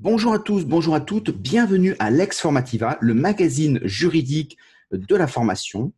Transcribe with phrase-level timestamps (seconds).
[0.00, 4.56] Bonjour à tous, bonjour à toutes, bienvenue à Lex Formativa, le magazine juridique
[4.92, 5.92] de la formation.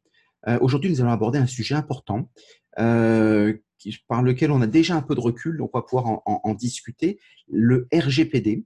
[0.48, 2.30] Euh, aujourd'hui, nous allons aborder un sujet important
[2.78, 3.52] euh,
[4.08, 7.20] par lequel on a déjà un peu de recul, donc on va pouvoir en, discuter,
[7.46, 8.64] le RGPD,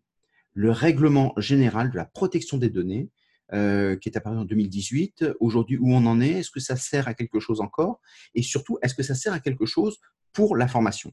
[0.52, 3.10] le Règlement général de la protection des données,
[3.52, 5.24] euh, qui est apparu en 2018.
[5.40, 6.30] Aujourd'hui, où on en est?
[6.30, 8.00] Est-ce que ça sert à quelque chose encore?
[8.36, 9.98] Et surtout, est-ce que ça sert à quelque chose
[10.32, 11.12] pour la formation?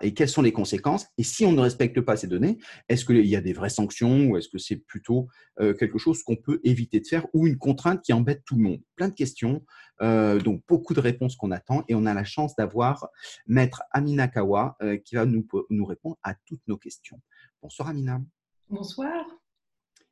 [0.00, 1.06] Et quelles sont les conséquences?
[1.18, 2.58] Et si on ne respecte pas ces données,
[2.88, 5.28] est-ce qu'il y a des vraies sanctions ou est-ce que c'est plutôt
[5.60, 8.62] euh, quelque chose qu'on peut éviter de faire ou une contrainte qui embête tout le
[8.62, 8.80] monde?
[8.96, 9.64] Plein de questions,
[10.02, 13.08] euh, donc beaucoup de réponses qu'on attend et on a la chance d'avoir
[13.46, 17.20] Maître Amina Kawa euh, qui va nous, nous répondre à toutes nos questions.
[17.62, 18.20] Bonsoir Amina.
[18.68, 19.24] Bonsoir.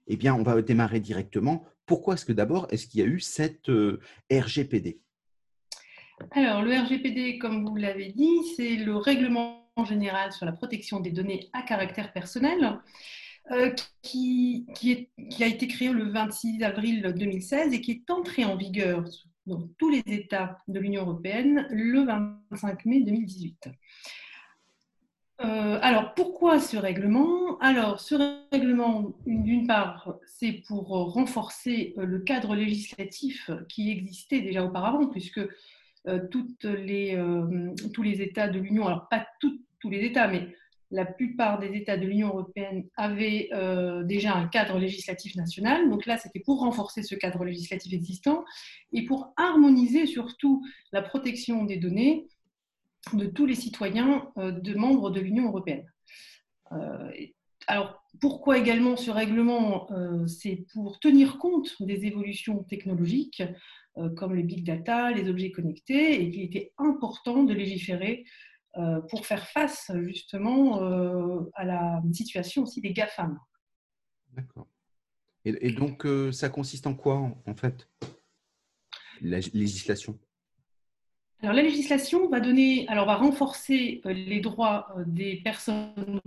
[0.07, 1.65] Eh bien, on va démarrer directement.
[1.85, 3.71] Pourquoi est-ce que d'abord, est-ce qu'il y a eu cette
[4.33, 5.01] RGPD
[6.33, 11.11] alors, le RGPD, comme vous l'avez dit, c'est le règlement général sur la protection des
[11.11, 12.79] données à caractère personnel
[13.51, 13.71] euh,
[14.03, 14.67] qui,
[15.41, 19.05] a été créé le 26 avril 2016 et qui est entré en vigueur
[19.47, 23.71] dans tous les États de l'Union européenne le 25 mai 2018.
[25.41, 27.59] Euh, alors, pourquoi ce règlement?
[27.61, 28.17] Alors, ce
[28.53, 35.41] règlement, d'une part, c'est pour renforcer le cadre législatif qui existait déjà auparavant, puisque
[36.07, 39.27] euh, toutes tous les États de l'Union, alors pas
[39.81, 40.49] tous les États, mais
[40.91, 45.91] la plupart des États de l'Union européenne avaient euh, déjà un cadre législatif national.
[45.91, 48.45] Donc là, c'était pour renforcer ce cadre législatif existant
[48.93, 52.27] et pour harmoniser surtout la protection des données
[53.13, 55.87] de tous les citoyens de membres de l'Union européenne.
[57.67, 59.89] alors, pourquoi également ce règlement
[60.27, 63.43] C'est pour tenir compte des évolutions technologiques,
[63.99, 68.48] euh, comme les big data, les objets connectés, et qu'il était important de légiférer euh,
[69.09, 73.39] pour faire face justement euh, à la situation aussi des GAFAM.
[74.33, 74.69] D'accord.
[75.45, 77.15] Et, donc, ça consiste en quoi,
[77.47, 77.89] en fait,
[79.23, 80.19] la législation?
[81.41, 86.21] Alors, la législation va donner, alors va renforcer les droits des personnes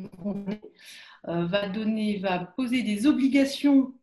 [1.26, 3.94] va donner, va poser des obligations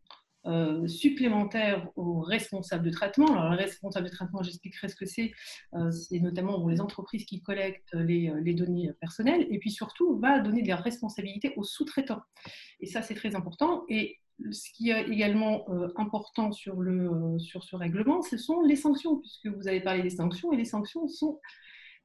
[0.48, 3.26] euh, supplémentaires aux responsables de traitement.
[3.26, 5.32] Alors, les responsables de traitement, j'expliquerai ce que c'est.
[5.74, 9.46] Euh, c'est notamment les entreprises qui collectent les, euh, les, données personnelles.
[9.50, 12.22] Et puis surtout, va donner de la responsabilité aux sous-traitants.
[12.80, 13.84] Et ça, c'est très important.
[13.90, 14.18] Et
[14.50, 15.66] ce qui est également
[15.96, 20.10] important sur, le, sur ce règlement, ce sont les sanctions, puisque vous avez parlé des
[20.10, 20.52] sanctions.
[20.52, 21.40] Et les sanctions sont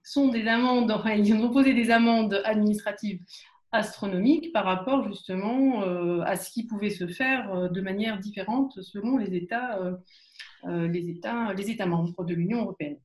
[0.03, 3.21] sont des amendes, ils ont posé des amendes administratives
[3.73, 8.81] astronomique par rapport justement euh, à ce qui pouvait se faire euh, de manière différente
[8.81, 12.97] selon les États, euh, les États, les États membres de l'Union européenne.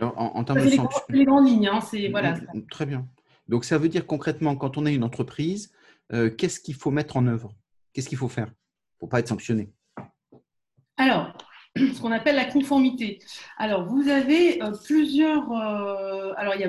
[0.00, 2.38] en, termes de sanctions, les grandes lignes, hein, c'est voilà.
[2.70, 3.08] Très bien.
[3.48, 5.72] Donc ça veut dire concrètement, quand on est une entreprise,
[6.10, 7.52] qu'est-ce qu'il faut mettre en œuvre?
[7.92, 8.52] Qu'est-ce qu'il faut faire?
[8.98, 9.70] Pour pas être sanctionné?
[10.98, 11.32] Alors,
[11.76, 13.18] ce qu'on appelle la conformité.
[13.56, 15.50] Alors, vous avez euh, plusieurs.
[15.52, 16.60] Euh, alors, il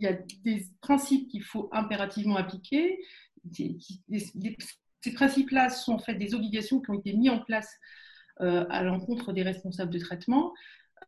[0.00, 0.12] y, a,
[0.44, 2.98] des principes qu'il faut impérativement appliquer.
[3.52, 7.70] ces principes-là sont en fait des obligations qui ont été mises en place
[8.40, 10.52] euh, à l'encontre des responsables de traitement.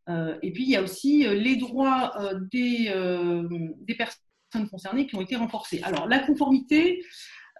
[0.08, 2.12] et puis, il y a aussi les droits
[2.50, 2.92] des,
[3.78, 5.80] des personnes concernées qui ont été renforcés.
[5.82, 7.04] Alors, la conformité,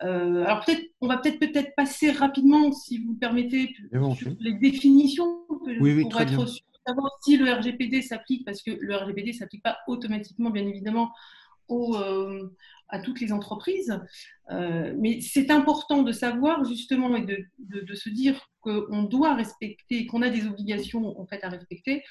[0.02, 5.44] euh, alors peut-être, on va peut-être peut-être passer rapidement, si vous permettez, sur les définitions
[5.48, 5.68] pour
[6.20, 10.50] être sûr de savoir si le RGPD s'applique, parce que le RGPD s'applique pas automatiquement,
[10.50, 11.12] bien évidemment,
[11.70, 12.48] euh,
[12.88, 13.98] à toutes les entreprises.
[14.50, 20.06] Euh, mais c'est important de savoir justement et de, de, se dire qu'on doit respecter,
[20.06, 22.02] qu'on a des obligations en fait à respecter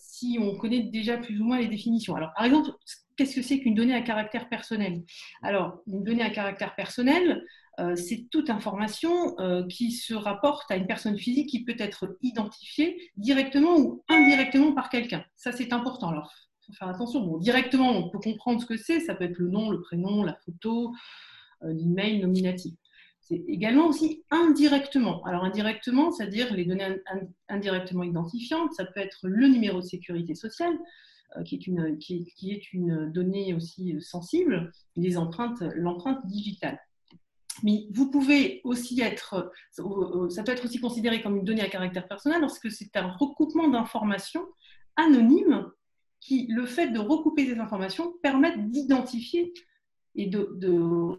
[0.00, 2.16] si on connaît déjà plus ou moins les définitions.
[2.16, 2.70] Alors par exemple,
[3.18, 5.02] qu'est-ce que c'est qu'une donnée à caractère personnel?
[5.42, 7.44] Alors, une donnée à caractère personnel,
[7.80, 12.16] euh, c'est toute information euh, qui se rapporte à une personne physique qui peut être
[12.22, 15.24] identifiée directement ou indirectement par quelqu'un.
[15.36, 16.08] Ça, c'est important.
[16.08, 17.20] Alors, il faut faire attention.
[17.20, 19.00] Bon, directement, on peut comprendre ce que c'est.
[19.00, 20.92] Ça peut être le nom, le prénom, la photo,
[21.64, 22.74] euh, l'email nominatif.
[23.20, 25.22] C'est également aussi indirectement.
[25.24, 26.96] Alors, indirectement, c'est-à-dire les données
[27.48, 30.72] indirectement identifiantes, ça peut être le numéro de sécurité sociale,
[31.44, 36.80] qui est, une, qui, est, une donnée aussi sensible, l'empreinte digitale.
[37.62, 42.06] Mais vous pouvez aussi être, ça peut être aussi considéré comme une donnée à caractère
[42.06, 44.46] personnel lorsque c'est un recoupement d'informations
[44.96, 45.70] anonymes
[46.20, 49.52] qui, le fait de recouper ces informations, permettent d'identifier
[50.14, 51.16] et de,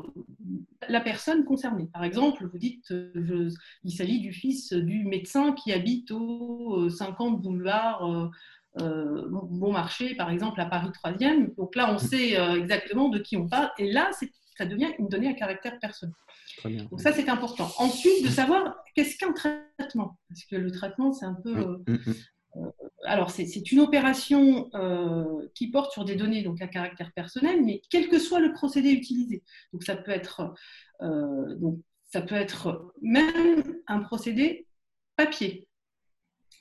[0.89, 1.87] la personne concernée.
[1.93, 3.49] Par exemple, vous dites, euh,
[3.83, 8.29] il s'agit du fils du médecin qui habite au 50 euh, boulevard euh,
[8.77, 11.55] bon marché, par exemple, à Paris 3e.
[11.55, 13.71] Donc là, on sait euh, exactement de qui on parle.
[13.77, 14.11] Et là,
[14.57, 16.15] ça devient une donnée à caractère personnel.
[16.63, 17.69] Donc ça, c'est important.
[17.77, 20.17] Ensuite, de savoir qu'est-ce qu'un traitement?
[20.27, 21.53] Parce que le traitement, c'est un peu...
[21.53, 22.13] Mm, mm, mm.
[22.57, 22.71] Euh,
[23.03, 27.81] alors, c'est une opération euh, qui porte sur des données donc à caractère personnel, mais
[27.89, 29.43] quel que soit le procédé utilisé.
[29.71, 30.53] Donc, ça peut être,
[31.01, 31.79] euh, donc,
[32.11, 34.67] ça peut être même un procédé
[35.15, 35.68] papier.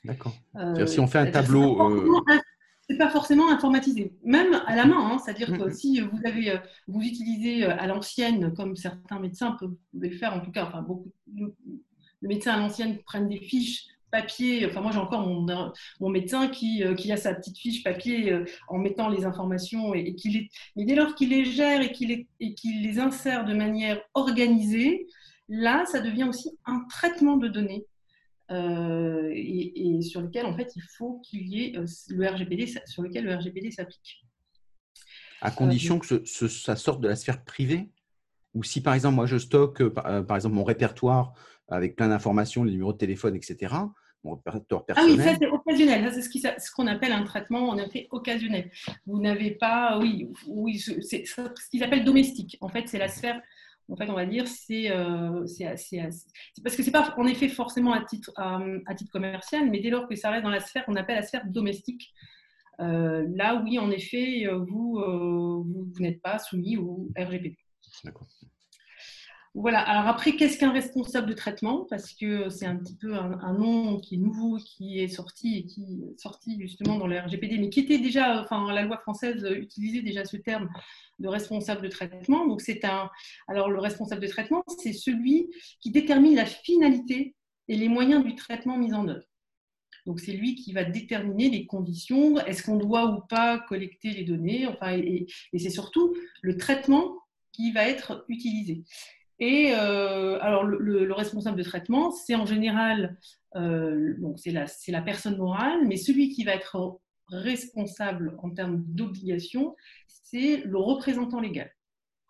[0.05, 0.35] D'accord.
[0.87, 1.79] si on fait un tableau.
[2.91, 5.11] C'est pas forcément informatisé, même à la main.
[5.11, 5.19] Hein.
[5.19, 10.33] C'est-à-dire que si vous avez, vous utilisez à l'ancienne, comme certains médecins peuvent le faire,
[10.33, 11.53] en tout cas, enfin beaucoup de
[12.23, 14.67] médecins à l'ancienne prennent des fiches papier.
[14.67, 15.47] Enfin, moi, j'ai encore mon,
[16.01, 19.95] mon médecin qui, euh, qui, a sa petite fiche papier euh, en mettant les informations
[19.95, 20.49] et, qu'il est.
[20.77, 25.07] Mais dès lors qu'il les gère et qu'il les, les insère de manière organisée,
[25.49, 27.87] là, ça devient aussi un traitement de données.
[28.51, 31.73] Euh, et, sur lequel en fait il faut qu'il y ait
[32.09, 34.25] le RGPD sur lequel le RGPD s'applique.
[35.43, 37.91] À condition que ça sorte de la sphère privée?
[38.55, 41.35] Ou si par exemple moi je stocke par exemple mon répertoire
[41.69, 43.75] avec plein d'informations, les numéros de téléphone, etc.
[44.25, 45.15] Mon répertoire personnel.
[45.15, 46.11] Ah oui, ça c'est occasionnel.
[46.13, 48.71] C'est ce qu'on appelle un traitement en effet occasionnel.
[49.07, 52.57] Vous n'avez pas, oui, oui c'est ce qu'ils appellent domestique.
[52.63, 53.41] En fait, c'est la sphère
[53.91, 55.45] en fait, on va dire, c'est euh,
[56.63, 60.07] parce que c'est pas en effet forcément à titre, à, titre commercial, mais dès lors
[60.07, 62.13] que ça reste dans la sphère qu'on appelle la sphère domestique,
[62.81, 65.65] euh, là, oui, en effet, vous, euh,
[66.01, 67.57] n'êtes pas soumis au RGPD.
[69.55, 69.81] Voilà.
[69.81, 71.87] Alors après, qu'est-ce qu'un responsable de traitement?
[71.89, 75.65] Parce que c'est un petit peu un, nom qui est nouveau, qui est sorti et
[75.65, 79.47] qui est sorti justement dans le RGPD, mais qui était déjà, enfin, la loi française
[79.57, 80.69] utilisait déjà ce terme
[81.19, 82.47] de responsable de traitement.
[82.47, 83.11] Donc c'est un.
[83.49, 85.49] Alors le responsable de traitement, c'est celui
[85.81, 87.35] qui détermine la finalité
[87.69, 89.27] et les moyens du traitement mis en œuvre.
[90.07, 94.25] Donc c'est lui qui va déterminer les conditions, est-ce qu'on doit ou pas collecter les
[94.25, 97.15] données, enfin, et c'est surtout le traitement
[97.53, 98.85] qui va être utilisé.
[99.41, 103.17] Et euh, alors, le, responsable de traitement, c'est en général,
[103.55, 109.77] euh, c'est la, la, personne morale, mais celui qui va être responsable en termes d'obligation,
[110.07, 111.71] c'est le représentant légal.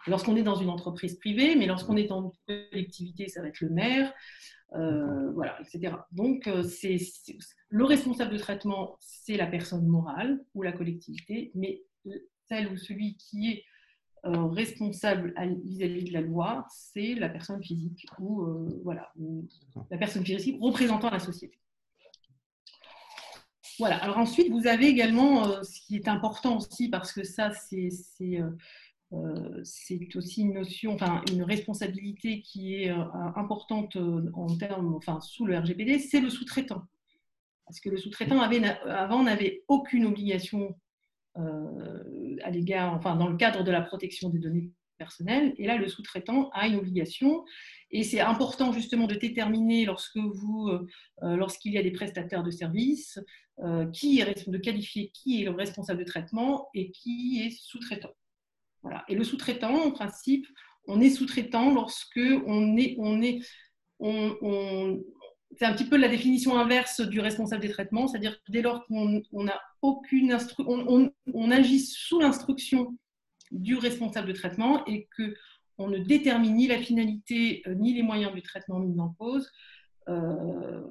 [0.06, 3.70] Lorsqu'on est dans une entreprise privée, mais lorsqu'on est en collectivité, ça va être le
[3.70, 4.12] maire,
[4.74, 5.94] euh, voilà, etc.
[6.12, 6.98] Donc, c'est,
[7.70, 11.82] le responsable de traitement, c'est la personne morale ou la collectivité, mais
[12.48, 13.64] celle ou celui qui est
[14.24, 15.32] euh, responsable
[15.64, 19.12] vis-à-vis de la loi, c'est la personne physique ou euh, voilà,
[19.90, 21.58] la personne physique représentant la société.
[23.78, 23.96] Voilà.
[23.98, 27.90] Alors ensuite, vous avez également euh, ce qui est important aussi parce que ça, c'est
[29.62, 32.90] c'est aussi une notion, enfin une responsabilité qui est
[33.36, 33.96] importante
[34.34, 36.82] en termes, enfin sous le RGPD, c'est le sous-traitant.
[37.64, 40.76] Parce que le sous-traitant avait, avant n'avait aucune obligation
[41.38, 45.54] à l'égard, enfin dans le cadre de la protection des données personnelles.
[45.56, 47.44] Et là, le sous-traitant a une obligation.
[47.90, 52.50] Et c'est important justement de déterminer lorsque vous, euh, lorsqu'il y a des prestataires de
[52.50, 53.18] services,
[53.60, 58.14] euh, qui est de qualifier qui est le responsable de traitement et qui est sous-traitant.
[58.82, 59.04] Voilà.
[59.08, 60.46] Et le sous-traitant, en principe,
[60.86, 63.40] on est sous-traitant lorsque on est, on est,
[63.98, 65.02] on,
[65.56, 68.86] c'est un petit peu la définition inverse du responsable des traitements, c'est-à-dire que dès lors
[68.86, 72.96] qu'on a aucune on, on, agit sous l'instruction
[73.50, 75.34] du responsable de traitement et que
[75.78, 79.50] on ne détermine ni la finalité euh, ni les moyens du traitement mis en cause,
[80.08, 80.82] euh,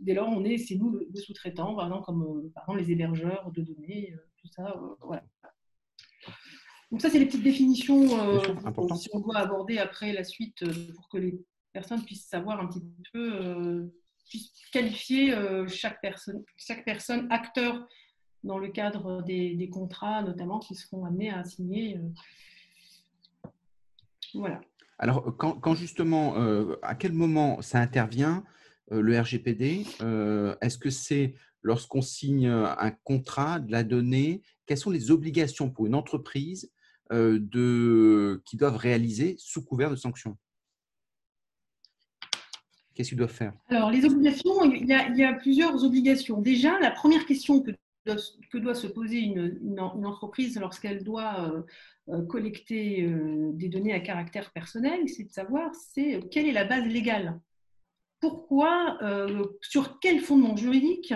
[0.00, 2.92] dès lors on est, c'est nous le, sous-traitant, par exemple comme euh, par exemple, les
[2.92, 5.24] hébergeurs de données, tout ça, voilà.
[6.90, 8.06] Donc ça c'est les petites définitions
[9.10, 11.38] qu'on doit aborder après la suite pour que les
[11.72, 12.82] personnes puissent savoir un petit
[13.12, 13.90] peu
[14.72, 17.86] qualifier euh, chaque, personne, chaque personne acteur
[18.44, 21.98] dans le cadre des, contrats, notamment, qui seront amenés à signer.
[21.98, 23.48] Euh.
[24.34, 24.60] Voilà.
[24.98, 28.44] Alors, quand, justement, euh, à quel moment ça intervient,
[28.90, 29.84] le RGPD
[30.60, 34.42] Est-ce que c'est lorsqu'on signe un contrat de la donnée?
[34.64, 36.70] Quelles sont les obligations pour une entreprise
[37.10, 40.38] de, qui doivent réaliser sous couvert de sanctions?
[42.96, 43.52] Qu'est-ce qu'ils doivent faire?
[43.68, 46.40] Alors, les obligations, il y, a, plusieurs obligations.
[46.40, 47.72] Déjà, la première question que
[48.58, 51.62] doit, se poser une, entreprise lorsqu'elle doit euh,
[52.08, 56.64] euh, collecter euh, des données à caractère personnel, c'est de savoir c'est quelle est la
[56.64, 57.38] base légale?
[58.18, 58.98] Pourquoi,
[59.60, 61.12] sur quel fondement juridique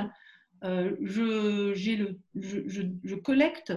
[0.63, 3.73] je, le, je, collecte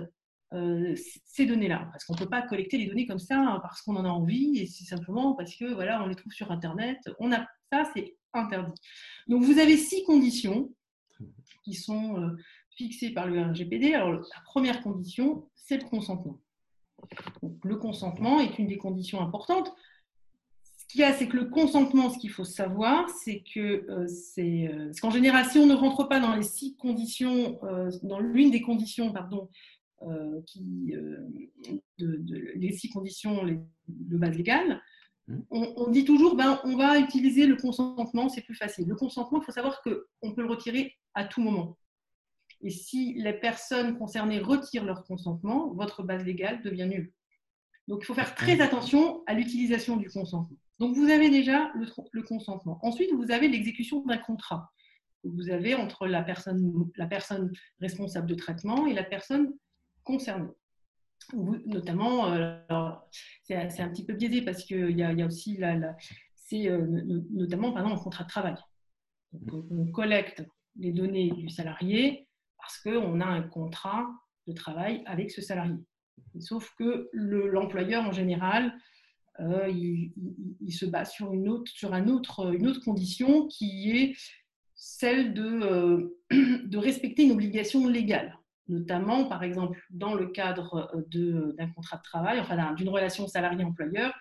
[0.52, 1.88] ces données-là?
[1.94, 4.60] Parce qu'on ne peut pas collecter les données comme ça parce qu'on en a envie
[4.60, 7.00] et c'est simplement parce que voilà, on les trouve sur Internet.
[7.18, 8.80] On a ça, c'est interdit.
[9.27, 10.72] Donc, vous avez six conditions
[11.63, 12.38] qui sont euh,
[12.75, 13.94] fixées par le RGPD.
[13.94, 16.39] Alors, la première condition, c'est le consentement.
[17.63, 19.74] le consentement est une des conditions importantes.
[20.77, 24.08] Ce qu'il y a, c'est que le consentement, ce qu'il faut savoir, c'est que euh,
[24.08, 24.70] c'est
[25.01, 27.60] qu'en général, si on ne rentre pas dans les six conditions,
[28.03, 29.50] dans l'une des conditions, pardon,
[30.46, 30.94] qui,
[31.98, 33.44] de, les six conditions
[33.88, 34.82] de base légale,
[35.27, 35.39] Hmm.
[35.51, 38.88] On, dit toujours, ben, on va utiliser le consentement, c'est plus facile.
[38.88, 41.77] Le consentement, il faut savoir qu'on peut le retirer à tout moment.
[42.62, 47.13] Et si les personnes concernées retirent leur consentement, votre base légale devient nulle.
[47.88, 50.58] Donc, il faut faire très attention à l'utilisation du consentement.
[50.80, 52.80] Donc, vous avez déjà le, le consentement.
[52.82, 54.72] Ensuite, vous avez l'exécution d'un contrat.
[55.24, 59.53] Vous avez entre la personne, la personne responsable de traitement et la personne
[60.03, 60.51] concernée
[61.34, 62.58] notamment, euh,
[63.44, 65.96] c'est un petit peu biaisé parce qu'il y, y, a aussi la,
[66.36, 66.86] c'est euh,
[67.32, 68.56] notamment par exemple un contrat de travail.
[69.50, 70.44] on collecte
[70.75, 72.27] les données du salarié
[72.58, 74.08] parce qu'on a un contrat
[74.48, 75.75] de travail avec ce salarié.
[76.39, 78.74] Sauf que l'employeur en général,
[79.39, 80.13] euh, il,
[80.72, 84.15] se base sur, une autre, sur un autre, une autre condition qui est
[84.75, 91.70] celle de, de respecter une obligation légale notamment par exemple dans le cadre euh, d'un
[91.70, 94.13] contrat de travail, enfin d'une relation salarié-employeur,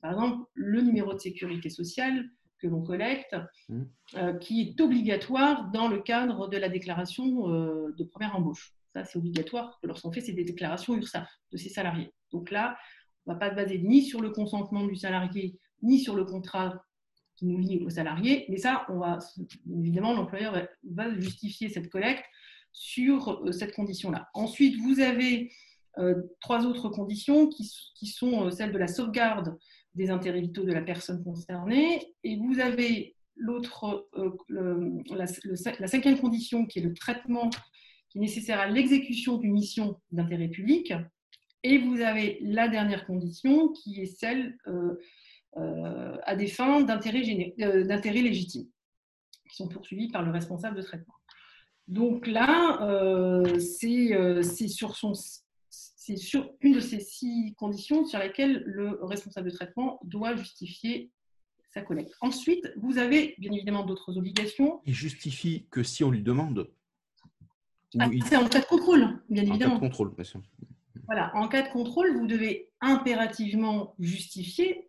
[0.00, 3.36] par exemple le numéro de sécurité sociale que l'on collecte,
[3.68, 3.82] mmh.
[4.16, 8.72] euh, qui est obligatoire dans le cadre de la déclaration euh, de première embauche.
[8.94, 12.12] Ça, c'est obligatoire lorsqu'on fait ces déclarations URSAF de ses salariés.
[12.32, 12.78] Donc là,
[13.26, 16.24] on ne va pas se baser ni sur le consentement du salarié, ni sur le
[16.24, 16.82] contrat
[17.36, 19.18] qui nous lie au salarié, mais ça, on va,
[19.70, 22.24] évidemment, l'employeur va justifier cette collecte
[22.76, 24.28] sur euh, cette condition-là.
[24.34, 25.50] Ensuite, vous avez
[25.98, 27.64] euh, trois autres conditions qui,
[28.06, 29.56] sont euh, celles de la sauvegarde
[29.94, 34.06] des intérêts vitaux de la personne concernée, et vous avez l'autre,
[35.08, 37.48] la, cinquième condition qui est le traitement
[38.10, 40.92] qui est nécessaire à l'exécution d'une mission d'intérêt public,
[41.62, 44.58] et vous avez la dernière condition qui est celle
[45.54, 47.22] à des fins d'intérêt
[48.22, 48.68] légitime,
[49.48, 51.15] qui sont poursuivies par le responsable de traitement.
[51.88, 58.98] Donc là, euh, euh, c'est sur, sur une de ces six conditions sur lesquelles le
[59.02, 61.10] responsable de traitement doit justifier
[61.70, 62.12] sa collecte.
[62.20, 64.80] Ensuite, vous avez bien évidemment d'autres obligations.
[64.84, 66.70] Il justifie que si on lui demande.
[67.98, 69.76] Ah, c'est en cas de contrôle, bien évidemment.
[69.76, 70.42] En cas de contrôle, bien sûr.
[71.06, 74.88] Voilà, en cas de contrôle, vous devez impérativement justifier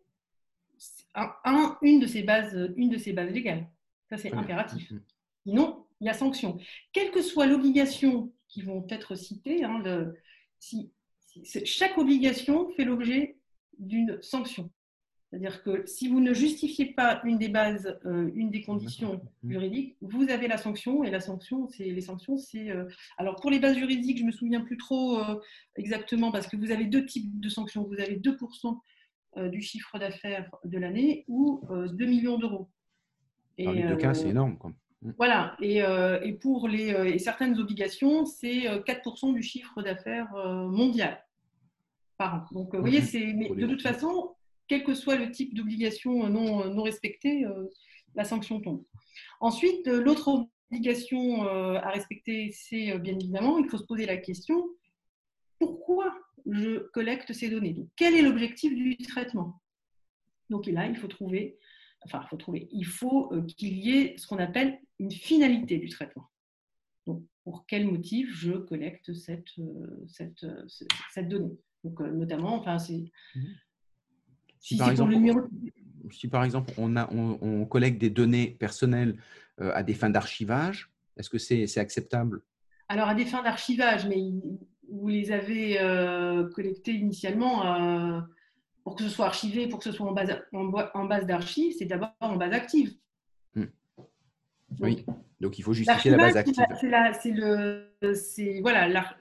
[1.82, 3.68] une, de ces bases, une de ces bases légales.
[4.10, 4.92] Ça, c'est impératif.
[4.92, 5.01] Mm, mm.
[5.46, 6.58] Sinon, il y a sanction.
[6.94, 9.84] Quelle que soit l'obligation qui vont être citées, hein,
[10.60, 10.92] si,
[11.44, 13.38] chaque obligation fait l'objet
[13.77, 14.72] d'une sanction.
[15.30, 19.98] C'est-à-dire que si vous ne justifiez pas une des bases, euh, une des conditions juridiques,
[20.00, 22.86] vous avez la sanction et la sanction, c'est les sanctions, c'est euh,
[23.18, 25.42] alors pour les bases juridiques, je me souviens plus trop euh,
[25.75, 27.84] exactement parce que vous avez deux types de sanctions.
[27.84, 28.80] Vous avez 2%
[29.51, 32.70] du chiffre d'affaires de l'année ou 2 millions d'euros.
[33.60, 34.58] Dans les deux cas, c'est énorme.
[34.63, 34.72] Mm.
[35.17, 41.23] Voilà, euh, et, pour les, euh, certaines obligations, c'est 4% euh, du chiffre d'affaires mondial
[42.17, 42.45] par an.
[42.51, 44.35] Donc, vous voyez, c'est, de toute façon,
[44.67, 47.45] quel que soit le type d'obligation non, non respectée,
[48.15, 48.83] la sanction tombe.
[49.39, 54.67] Ensuite, l'autre obligation à respecter, c'est bien évidemment, il faut se poser la question,
[55.59, 56.13] pourquoi
[56.49, 57.75] je collecte ces données?
[57.95, 59.61] Quel est l'objectif du traitement?
[60.49, 61.57] Donc là, il faut trouver
[62.06, 65.77] enfin, il faut trouver, il faut euh, qu'il y ait ce qu'on appelle une finalité
[65.77, 66.30] du traitement.
[67.06, 70.66] Donc, pour quel motif je collecte cette, euh, cette, euh,
[71.13, 71.58] cette donnée?
[71.84, 73.12] Donc, notamment, enfin, c'est.
[73.36, 73.56] Mhm.
[74.60, 75.16] Si, par exemple,
[76.12, 79.18] si, par exemple, on, a, on, collecte des données personnelles
[79.60, 82.42] à des fins d'archivage, est-ce que c'est acceptable?
[82.89, 84.18] Alors, à des fins d'archivage, mais
[84.89, 85.77] vous les avez
[86.54, 88.25] collectées initialement
[88.88, 91.84] pour que ce soit archivé, pour que ce soit en base, en, base d'archives, c'est
[91.84, 92.94] d'abord en base active.
[93.53, 93.65] Hmm.
[94.79, 95.06] oui,
[95.41, 96.56] donc il faut justifier la base active.
[96.79, 99.13] C'est le, voilà,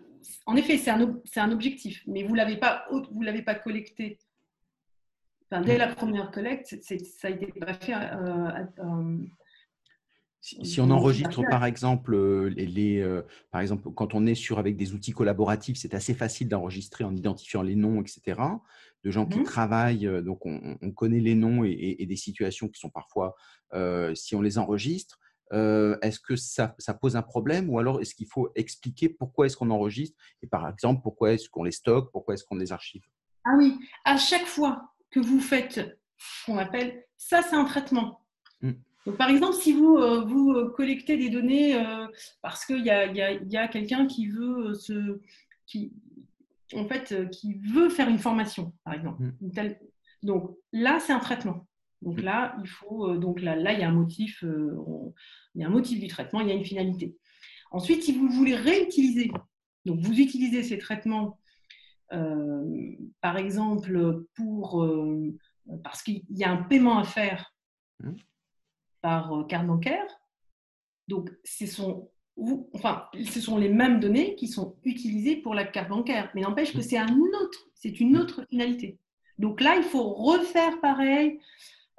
[0.47, 4.21] en effet, c'est un, un, objectif, mais vous ne l'avez pas, vous l'avez pas collecté.
[5.51, 7.93] Enfin, dès la première collecte, ça a été pas fait.
[7.93, 9.19] Euh, euh,
[10.41, 13.05] si, on enregistre par exemple euh, les,
[13.51, 17.17] par exemple quand on est sur avec des outils collaboratifs, c'est assez facile d'enregistrer en
[17.17, 18.37] identifiant les noms, etc
[19.07, 20.23] de gens qui mmh travaillent.
[20.25, 23.37] Donc, on, connaît les noms et, des situations qui sont parfois,
[23.73, 25.21] euh, si on les enregistre,
[25.53, 29.57] euh, est-ce que ça, pose un problème ou alors est-ce qu'il faut expliquer pourquoi est-ce
[29.57, 33.05] qu'on enregistre et par exemple pourquoi est-ce qu'on les stocke, pourquoi est-ce qu'on les archive?
[33.45, 35.75] Ah oui, à chaque fois que vous faites
[36.17, 38.27] ce qu'on appelle ça, c'est un traitement.
[38.61, 38.73] Mmh.
[39.07, 41.81] Donc, par exemple, si vous, vous collectez des données
[42.43, 45.21] parce qu'il y a, y a quelqu'un qui veut se,
[45.65, 45.93] qui,
[46.75, 49.23] en fait, qui veut faire une formation, par exemple.
[49.41, 49.75] Mm.
[50.23, 51.67] Donc là, c'est un traitement.
[52.03, 52.23] Donc mm.
[52.23, 55.71] là, il faut, donc là, là, il y a un motif, il y a un
[55.71, 57.17] motif du traitement, il y a une finalité.
[57.71, 59.31] Ensuite, si vous voulez réutiliser,
[59.85, 61.39] donc vous utilisez ces traitements,
[62.09, 64.85] par exemple, pour
[65.83, 67.55] parce qu'il y a un paiement à faire
[68.01, 68.13] mmh.
[69.01, 70.07] par euh, carte bancaire.
[71.09, 72.11] Donc, ce sont,
[72.75, 76.73] enfin, ce sont les mêmes données qui sont utilisées pour la carte bancaire, mais n'empêche
[76.73, 76.83] que mmh.
[76.83, 78.99] c'est un autre, c'est une autre finalité.
[79.39, 81.41] Donc là, il faut refaire pareil.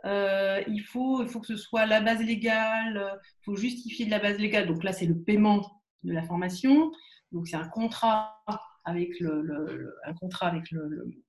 [0.06, 4.12] Euh, il, faut, il faut que ce soit la base légale, il faut justifier de
[4.12, 4.68] la base légale.
[4.68, 6.92] Donc là, c'est le paiement de la formation.
[7.32, 8.44] Donc c'est un contrat
[8.86, 10.74] avec le, un contrat avec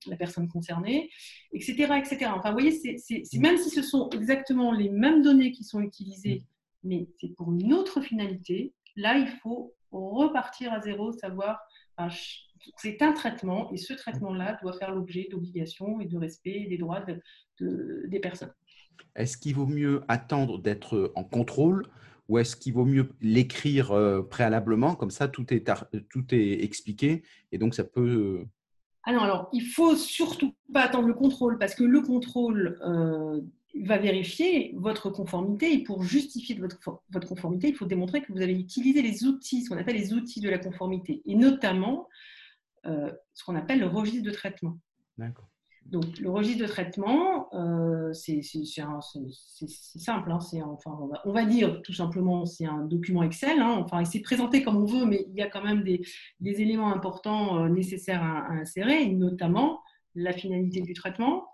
[0.07, 1.09] la personne concernée,
[1.51, 1.93] etc.
[1.97, 2.31] etc.
[2.33, 6.43] Enfin, vous voyez, c'est, même si ce sont exactement les mêmes données qui sont utilisées,
[6.83, 11.59] mais c'est pour une autre finalité, là, il faut repartir à zéro, savoir,
[12.77, 17.03] c'est un traitement, et ce traitement-là doit faire l'objet d'obligations et de respect des droits
[17.59, 18.53] des personnes.
[19.15, 21.85] Est-ce qu'il vaut mieux attendre d'être en contrôle
[22.27, 24.95] ou est-ce qu'il vaut mieux l'écrire euh, préalablement?
[24.95, 25.67] Comme ça, tout est,
[26.09, 28.41] tout est expliqué et donc ça peut.
[28.41, 28.45] Euh,
[29.03, 33.41] ah non, alors il faut surtout pas attendre le contrôle parce que le contrôle euh,
[33.83, 36.79] va vérifier votre conformité et pour justifier votre,
[37.11, 40.13] votre conformité, il faut démontrer que vous avez utilisé les outils, ce qu'on appelle les
[40.13, 42.07] outils de la conformité et notamment
[42.83, 44.79] ce qu'on appelle le registre de traitement.
[45.17, 45.49] D'accord.
[45.89, 50.31] Donc, le registre de traitement, euh, c'est simple.
[50.31, 53.59] Hein, enfin, on va, dire tout simplement, c'est un document Excel.
[53.59, 56.01] Hein, enfin, il s'est présenté comme on veut, mais il y a quand même des,
[56.41, 59.81] éléments importants euh, nécessaires à, insérer, notamment
[60.13, 61.47] la finalité du traitement,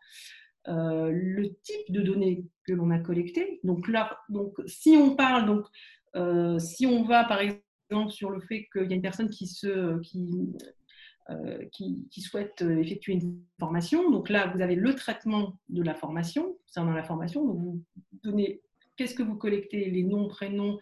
[0.68, 3.60] euh, le type de données que l'on a collectées.
[3.64, 5.66] Donc là, donc, si on parle, donc,
[6.62, 10.00] si on va par exemple sur le fait qu'il y a une personne qui, se,
[10.00, 10.56] qui,
[11.32, 14.12] euh, qui, souhaitent euh, effectuer une formation.
[14.12, 17.44] Donc là, vous avez le traitement de la formation, dans la formation.
[17.44, 17.84] Donc vous
[18.24, 18.62] donnez,
[18.96, 20.78] qu'est-ce que vous collectez Les noms, prénoms,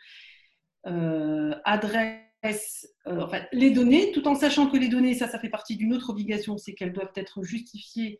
[2.45, 5.93] euh, enfin, les données, tout en sachant que les données, ça, ça fait partie d'une
[5.93, 8.19] autre obligation, c'est qu'elles doivent être justifiées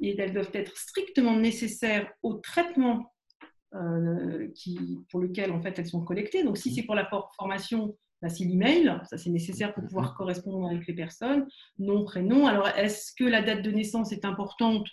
[0.00, 3.12] et elles doivent être strictement nécessaires au traitement
[4.54, 6.42] qui, pour lequel en fait elles sont collectées.
[6.44, 10.16] Donc si c'est pour la formation, bah, c'est l'email, ça c'est nécessaire pour pouvoir mhm.
[10.16, 11.46] correspondre avec les personnes,
[11.78, 12.46] nom, prénom.
[12.46, 14.88] Alors, est-ce que la date de naissance est importante?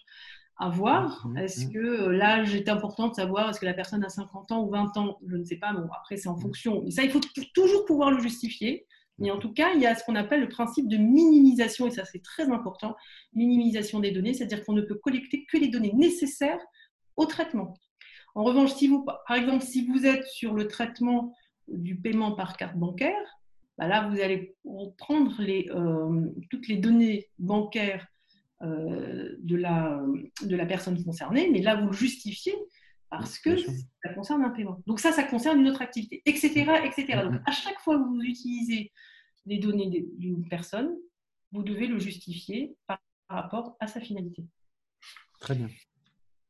[0.57, 1.37] À voir mhm.
[1.37, 4.63] Est-ce que euh, l'âge est important de savoir Est-ce que la personne a 50 ans
[4.63, 5.17] ou 20 ans?
[5.27, 6.41] Je ne sais pas, bon, après c'est en mhm.
[6.41, 6.81] fonction.
[6.83, 7.21] Mais ça, il faut
[7.53, 8.85] toujours pouvoir le justifier.
[9.19, 11.91] Mais en tout cas, il y a ce qu'on appelle le principe de minimisation, et
[11.91, 12.95] ça c'est très important,
[13.33, 16.59] minimisation des données, c'est-à-dire qu'on ne peut collecter que les données nécessaires
[17.15, 17.75] au traitement.
[18.33, 21.35] En revanche, si vous, par exemple, si vous êtes sur le traitement
[21.67, 23.37] du paiement par carte bancaire,
[23.77, 24.55] bah là, vous allez
[24.97, 28.07] prendre les, euh, toutes les données bancaires
[28.63, 30.01] de, la,
[30.43, 32.55] de la personne concernée, mais là, vous le justifiez
[33.09, 34.81] parce que ça concerne un paiement.
[34.87, 36.65] Donc ça, ça concerne une autre activité, etc.
[36.83, 37.21] etc.
[37.23, 38.91] Donc à chaque fois que vous utilisez
[39.45, 40.89] les données d'une personne,
[41.51, 42.99] vous devez le justifier par
[43.29, 44.43] rapport à sa finalité.
[45.39, 45.69] Très bien.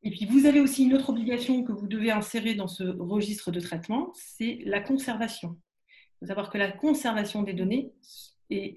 [0.04, 3.52] Et puis, vous avez aussi une autre obligation que vous devez insérer dans ce registre
[3.52, 5.58] de traitement, c'est la conservation.
[5.88, 7.94] Il faut savoir que la conservation des données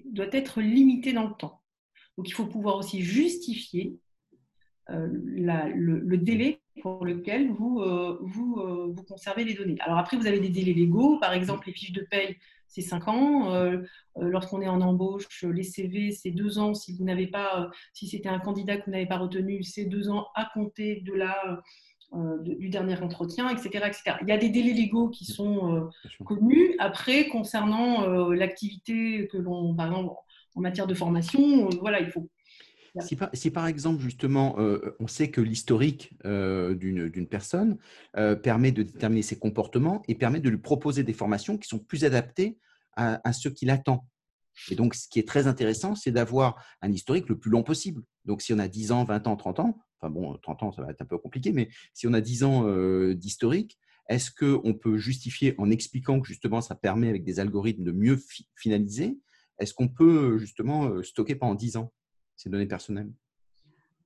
[0.05, 1.61] doit être limitée dans le temps.
[2.17, 3.99] Donc, il faut pouvoir aussi justifier
[4.89, 9.75] euh, le, délai pour lequel vous, euh, vous, euh, vous conservez les données.
[9.81, 12.37] Alors après, vous avez des délais légaux, par exemple les fiches de paye
[12.69, 13.71] c'est 5 ans.
[14.17, 16.73] Lorsqu'on est en embauche, les CV, c'est 2 ans.
[16.73, 20.09] Si vous n'avez pas, si c'était un candidat que vous n'avez pas retenu, c'est 2
[20.09, 21.61] ans à compter de la,
[22.41, 24.17] du dernier entretien, etc., etc.
[24.21, 25.89] Il y a des délais légaux qui sont
[26.25, 26.75] connus.
[26.77, 30.13] Après, concernant l'activité que l'on, par exemple,
[30.57, 32.29] en matière de formation, voilà, il faut
[33.31, 34.55] si par, exemple, justement,
[34.99, 37.77] on sait que l'historique d'une personne
[38.41, 42.05] permet de déterminer ses comportements et permet de lui proposer des formations qui sont plus
[42.05, 42.57] adaptées
[42.95, 44.07] à, à ce qu'il attend.
[44.71, 48.01] Et donc, ce qui est très intéressant, c'est d'avoir un historique le plus long possible.
[48.25, 50.81] Donc, si on a 10 ans, 20 ans, 30 ans, enfin bon, 30 ans, ça
[50.81, 52.65] va être un peu compliqué, mais si on a 10 ans
[53.13, 53.77] d'historique,
[54.09, 58.19] est-ce qu'on peut justifier en expliquant que justement ça permet avec des algorithmes de mieux
[58.55, 59.19] finaliser
[59.59, 61.91] Est-ce qu'on peut justement stocker pendant 10 ans
[62.35, 63.11] ces données personnelles?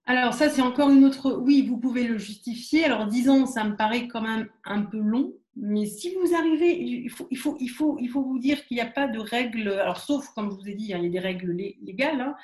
[0.05, 1.33] Alors ça, c'est encore une autre...
[1.33, 2.85] Oui, vous pouvez le justifier.
[2.85, 5.33] Alors 10 ans, ça me paraît quand même un peu long.
[5.55, 8.75] Mais si vous arrivez, il faut, il faut, il faut, il faut vous dire qu'il
[8.75, 11.07] n'y a pas de règles, alors sauf, comme je vous ai dit, hein, il y
[11.07, 12.35] a des règles légales, hein.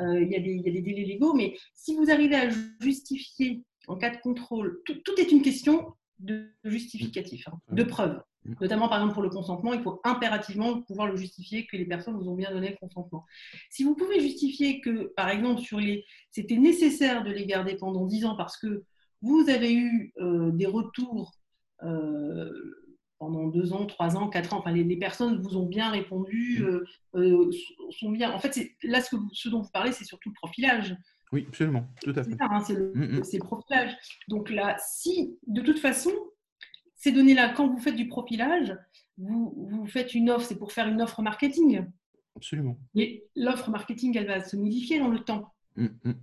[0.00, 2.36] euh, il, y a des, il, y a des, délais légaux, mais si vous arrivez
[2.36, 8.20] à justifier en cas de contrôle, tout, est une question de justificatif, hein, de preuve.
[8.44, 8.54] Mm.
[8.60, 12.16] Notamment, par exemple, pour le consentement, il faut impérativement pouvoir le justifier que les personnes
[12.16, 13.24] vous ont bien donné le consentement.
[13.70, 18.06] Si vous pouvez justifier que, par exemple, sur les, c'était nécessaire de les garder pendant
[18.06, 18.84] 10 ans parce que
[19.22, 21.34] vous avez eu euh, des retours
[21.82, 22.50] euh,
[23.18, 27.18] pendant 2 ans, 3 ans, 4 ans, enfin, les, personnes vous ont bien répondu, mm.
[27.18, 27.50] euh,
[27.90, 28.32] sont bien.
[28.32, 30.96] En fait, là, ce, ce, dont vous parlez, c'est surtout le profilage.
[31.32, 32.34] Oui, absolument, tout à fait.
[32.40, 33.96] Hein, c'est le, mm, le profilage.
[34.28, 36.10] Donc là, si, de toute façon,
[37.00, 38.76] ces données-là, quand vous faites du profilage,
[39.16, 41.86] vous, vous faites une offre, c'est pour faire une offre marketing.
[42.36, 42.76] Absolument.
[42.94, 45.50] Et l'offre marketing, elle va se modifier dans le temps.
[45.76, 46.14] Mm, mm.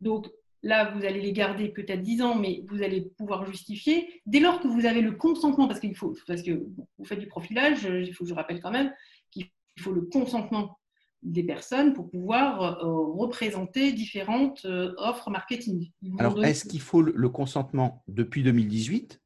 [0.00, 0.30] Donc
[0.62, 4.22] là, vous allez les garder peut-être 10 ans, mais vous allez pouvoir justifier.
[4.24, 6.52] Dès lors que vous avez le consentement, parce qu'il faut, parce que
[6.98, 8.90] vous faites du profilage, il faut que je rappelle quand même
[9.30, 10.78] qu'il faut le consentement
[11.22, 15.90] des personnes pour pouvoir euh, représenter différentes euh, offres marketing.
[16.18, 19.20] Alors, est-ce qu'il faut le consentement depuis 2018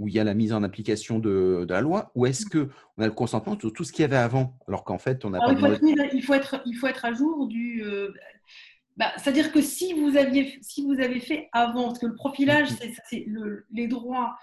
[0.00, 3.06] où il y a la mise en application de, la loi, ou est-ce qu'on a
[3.06, 5.52] le consentement sur tout ce qu'il y avait avant, alors qu'en fait, on n'a pas...
[5.52, 7.84] Il faut, être, il, faut être, il faut être à jour du...
[7.84, 8.10] Euh,
[8.96, 12.70] bah, c'est-à-dire que si vous, aviez, si vous avez fait avant, parce que le profilage,
[12.70, 12.96] mm-hmm.
[13.10, 13.26] c'est
[13.72, 14.38] les droits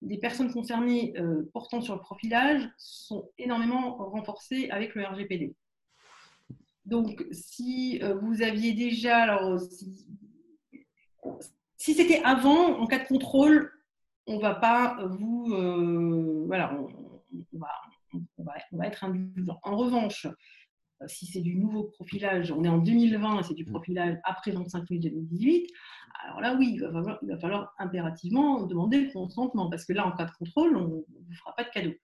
[0.00, 5.54] des personnes concernées euh, portant sur le profilage sont énormément renforcés avec le RGPD.
[6.86, 10.06] Donc, si euh, vous aviez déjà, alors, si,
[11.76, 13.70] si c'était avant, en cas de contrôle,
[14.28, 15.52] on va pas vous.
[15.52, 16.78] Euh, voilà,
[17.52, 19.58] on, va, être indulgent.
[19.62, 23.64] En revanche, euh, si c'est du nouveau profilage, on est en 2020 et c'est du
[23.64, 23.70] mm.
[23.70, 25.70] profilage après 25 mai 2018,
[26.24, 30.26] alors là, oui, il va, falloir, impérativement demander le consentement parce que là, en cas
[30.26, 31.94] de contrôle, on ne vous fera pas de cadeau.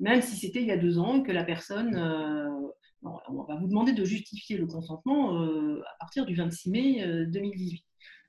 [0.00, 1.96] Même si c'était il y a deux ans que la personne.
[1.96, 2.50] Euh,
[3.28, 7.84] on va vous demander de justifier le consentement à partir du 26 mai 2018.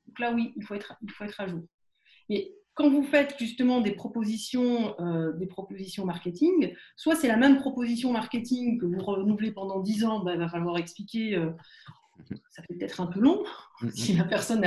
[0.07, 1.63] Donc là, oui, il faut être, il faut être à jour.
[2.27, 7.57] Mais quand vous faites justement des propositions, euh, des propositions marketing, soit c'est la même
[7.57, 11.51] proposition marketing que vous renouvelez pendant 10 ans, ben, il va falloir expliquer, euh,
[12.51, 13.43] ça fait peut-être un peu long,
[13.93, 14.61] si la personne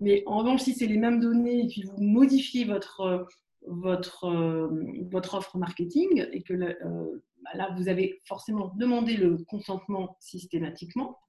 [0.00, 3.28] mais en revanche, si c'est les mêmes données et puis vous modifiez votre,
[3.68, 4.28] votre,
[5.10, 6.70] votre offre marketing et que ben
[7.54, 11.20] là, vous avez forcément demandé le consentement systématiquement,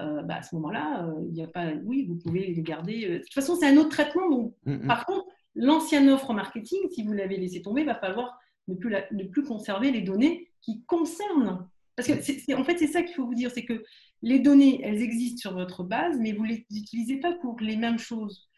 [0.00, 1.72] euh, bah, à ce moment-là, il n'y a pas.
[1.84, 3.06] Oui, vous pouvez les garder.
[3.06, 4.30] De toute façon, c'est un autre traitement.
[4.30, 4.86] Donc, mm, mm.
[4.86, 8.38] Par contre, L'ancienne offre marketing, si vous l'avez laissé tomber, va falloir
[8.68, 11.68] ne plus, ne plus conserver les données qui concernent.
[11.96, 13.82] Parce que c'est, en fait, c'est ça qu'il faut vous dire, c'est que
[14.22, 17.76] les données, elles existent sur votre base, mais vous ne les utilisez pas pour les
[17.76, 18.48] mêmes choses.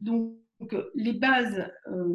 [0.00, 0.38] Donc,
[0.94, 2.14] les bases, euh,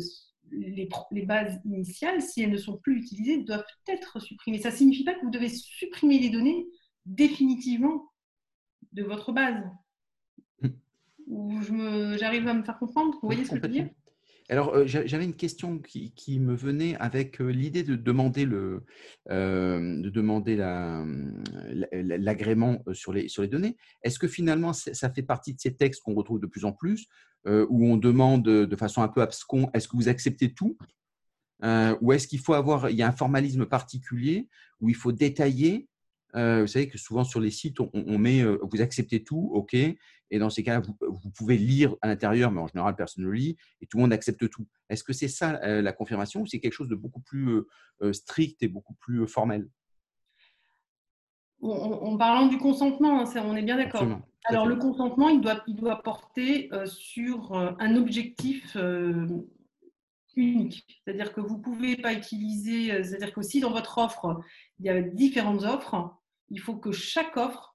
[0.52, 4.60] les, les, bases initiales, si elles ne sont plus utilisées, doivent être supprimées.
[4.60, 6.65] Ça ne signifie pas que vous devez supprimer les données
[7.06, 8.10] définitivement
[8.93, 9.63] de votre base.
[10.62, 12.17] Hmm.
[12.17, 13.89] J'arrive à me faire comprendre Vous voyez ce que je veux dire?
[14.49, 18.84] Alors, euh, j'avais une question qui, me venait avec euh, l'idée de demander le,
[19.29, 20.58] euh, de demander
[21.93, 23.77] l'agrément sur les, sur les données.
[24.03, 27.08] Est-ce que finalement, ça fait partie de ces textes qu'on retrouve de plus en plus,
[27.45, 30.77] où on demande de façon un peu abscon, est-ce que vous acceptez tout
[31.62, 34.47] Ou est-ce qu'il faut avoir, il y a un formalisme particulier
[34.79, 35.88] où il faut détailler
[36.34, 39.74] vous savez que souvent sur les sites, on, met vous acceptez tout, OK.
[39.74, 43.30] Et dans ces cas, vous, vous, pouvez lire à l'intérieur, mais en général, personne ne
[43.30, 44.65] lit et tout le monde accepte tout.
[44.89, 47.62] Est-ce que c'est ça la confirmation ou c'est quelque chose de beaucoup plus
[48.12, 49.69] strict et beaucoup plus formel?
[51.62, 54.06] En, parlant du consentement, hein, on est bien d'accord.
[54.46, 58.76] Alors, le consentement, il doit, il doit porter sur un objectif
[60.36, 61.02] unique.
[61.04, 64.41] C'est-à-dire que vous ne pouvez pas utiliser, c'est-à-dire que si dans votre offre,
[64.80, 65.96] il y a différentes offres,
[66.49, 67.73] il faut que chaque offre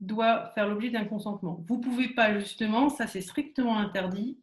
[0.00, 1.64] doit faire l'objet d'un consentement.
[1.66, 4.38] Vous ne pouvez pas, justement, ça c'est strictement interdit,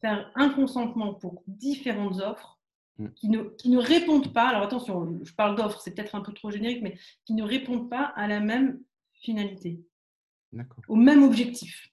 [0.00, 2.58] faire un consentement pour différentes offres
[2.98, 3.08] mm.
[3.14, 6.32] qui ne, qui ne répondent pas, alors attention, je parle d'offres, c'est peut-être un peu
[6.32, 8.80] trop générique, mais qui ne répondent pas à la même
[9.14, 9.82] finalité,
[10.88, 11.90] au même objectif.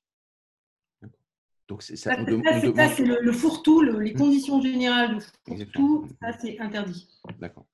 [1.67, 2.13] Donc c'est ça.
[2.15, 4.17] ça c'est le, fourre-tout, les mm.
[4.17, 7.07] conditions générales de fourre-tout, ça c'est interdit.
[7.39, 7.65] D'accord.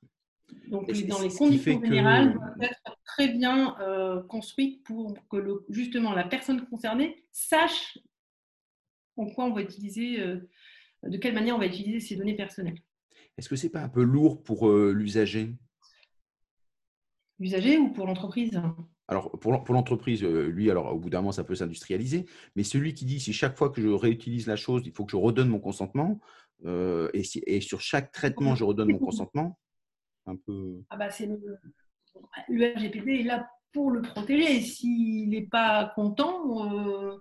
[0.69, 6.13] Donc, dans les conditions générales, doivent être très bien euh, construites pour que le, justement
[6.13, 7.97] la personne concernée sache
[9.15, 10.49] en quoi on va utiliser, euh,
[11.03, 12.79] de quelle manière on va utiliser ces données personnelles.
[13.37, 15.55] Est-ce que ce n'est pas un peu lourd pour euh, l'usager?
[17.39, 18.61] L'usager ou pour l'entreprise?
[19.07, 22.25] Alors, pour, l'entreprise, lui, alors au bout d'un moment, ça peut s'industrialiser,
[22.55, 25.11] mais celui qui dit si chaque fois que je réutilise la chose, il faut que
[25.11, 26.19] je redonne mon consentement,
[26.65, 29.57] et, et, sur chaque traitement, je redonne mon consentement,
[30.35, 30.81] peu.
[30.89, 31.27] Ah bah c'est
[32.47, 34.61] le, RGPD est là pour le protéger.
[34.61, 37.17] S'il n'est pas content, euh,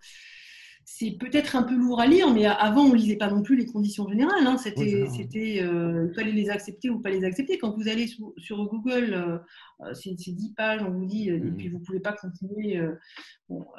[0.88, 3.56] c'est peut-être un peu lourd à lire, mais avant, on ne lisait pas non plus
[3.56, 4.46] les conditions générales.
[4.46, 4.56] Hein.
[4.56, 7.58] C'était, c'était euh, il fallait les accepter ou pas les accepter.
[7.58, 9.38] Quand vous allez sur, Google, euh,
[9.84, 11.56] euh, c'est, 10 pages, on vous dit, et mmh.
[11.56, 12.80] puis vous ne pouvez pas continuer.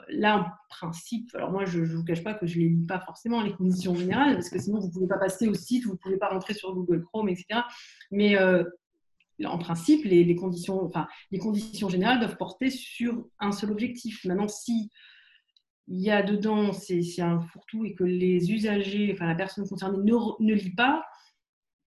[0.09, 2.85] là, en principe, alors moi, je ne vous cache pas que je ne les lis
[2.85, 5.85] pas forcément, les conditions générales, parce que sinon, vous ne pouvez pas passer au site,
[5.85, 7.61] vous ne pouvez pas rentrer sur Google Chrome, etc.
[8.11, 8.35] Mais
[9.45, 14.25] en principe, les, les, conditions, enfin, les conditions générales doivent porter sur un seul objectif.
[14.25, 14.89] Maintenant, si
[15.87, 19.97] il y a dedans, c'est un fourre-tout et que les usagers, enfin la personne concernée
[19.97, 21.05] ne, ne lit pas,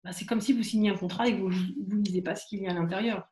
[0.03, 2.45] bah, c'est comme si vous signez un contrat et que vous ne lisez pas ce
[2.47, 3.27] qu'il y a à l'intérieur.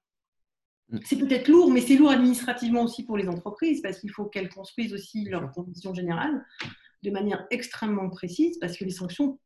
[0.89, 0.99] Mm.
[1.03, 4.49] C'est peut-être lourd, mais c'est lourd administrativement aussi pour les entreprises parce qu'il faut qu'elles
[4.49, 6.43] construisent aussi leurs conditions générales
[7.03, 9.39] de manière extrêmement précise parce que les sanctions,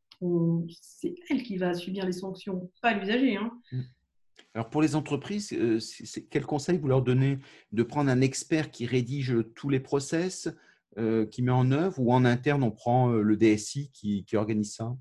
[0.82, 3.36] c'est elle qui va subir les sanctions, pas l'usager.
[3.36, 3.52] Hein.
[4.54, 5.80] Alors pour les entreprises, euh,
[6.30, 7.40] quel conseil vous leur donnez?
[7.72, 10.50] De prendre un expert qui rédige tous les process,
[10.98, 14.76] euh, qui met en œuvre ou en interne, on prend euh, le DSI qui, organise
[14.76, 14.96] ça?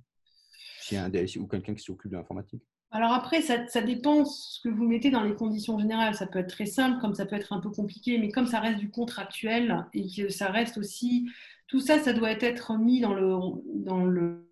[0.93, 2.63] Un DSI ou quelqu'un qui s'occupe de l'informatique.
[2.91, 6.15] Alors après, ça, ça, dépend ce que vous mettez dans les conditions générales.
[6.15, 8.61] Ça peut être très simple, comme ça peut être un peu compliqué, mais comme ça
[8.61, 11.29] reste du contractuel et que ça reste aussi,
[11.67, 13.29] tout ça, ça doit être mis dans le,
[13.75, 14.49] dans le,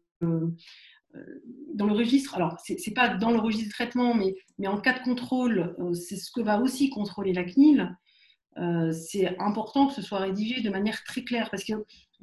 [1.75, 2.35] dans le registre.
[2.35, 5.77] Alors, ce n'est pas dans le registre de traitement, mais, mais en cas de contrôle,
[5.95, 7.97] c'est ce que va aussi contrôler la CNIL.
[8.59, 11.77] Euh, c'est important que ce soit rédigé de manière très claire parce qu'il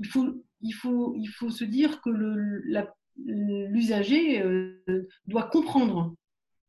[0.09, 2.09] faut, il faut, il faut se dire que
[3.17, 4.81] l'usager euh,
[5.27, 6.15] doit comprendre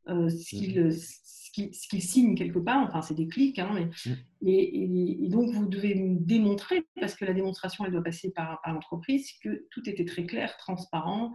[0.08, 4.12] euh, ce qu'il signe quelque part, enfin c'est des clics, hein, mm.
[4.46, 9.32] et, donc vous devez démontrer, parce que la démonstration elle doit passer par, par l'entreprise,
[9.42, 11.32] que tout était très clair, transparent,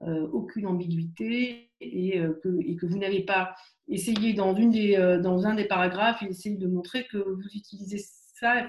[0.00, 3.54] aucune ambiguïté, et, que, et que vous n'avez pas
[3.90, 7.98] essayez dans, une des, euh, dans un des paragraphes, essayez de montrer que vous utilisez
[8.38, 8.66] ça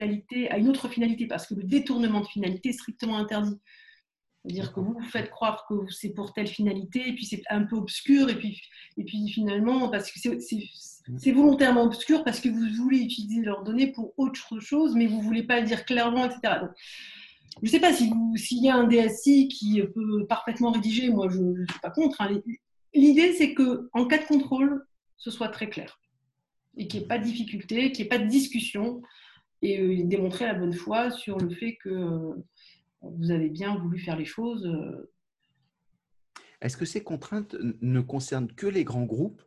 [0.00, 3.58] à, une autre finalité, parce que le détournement de finalité est strictement interdit.
[4.42, 7.62] C'est-à-dire que vous vous faites croire que c'est pour telle finalité, et puis c'est un
[7.62, 8.60] peu obscur, et puis,
[8.98, 13.92] et puis finalement, parce que c'est volontairement obscur, parce que vous voulez utiliser leurs données
[13.92, 16.66] pour autre chose, mais vous ne voulez pas le dire clairement, etc.
[17.62, 21.28] je ne sais pas s'il si y a un DSI qui peut parfaitement rédiger, moi
[21.30, 22.20] je ne suis pas contre.
[22.20, 22.40] Hein,
[22.94, 24.86] L'idée, c'est qu'en cas de contrôle,
[25.16, 25.98] ce soit très clair
[26.76, 29.02] et qu'il n'y ait pas de difficulté, qu'il n'y ait pas de discussion
[29.62, 32.34] et euh, démontrer la bonne foi sur le fait que euh,
[33.02, 34.66] vous avez bien voulu faire les choses.
[34.66, 35.10] Euh.
[36.60, 39.42] Est-ce que ces contraintes ne concernent que les grands groupes?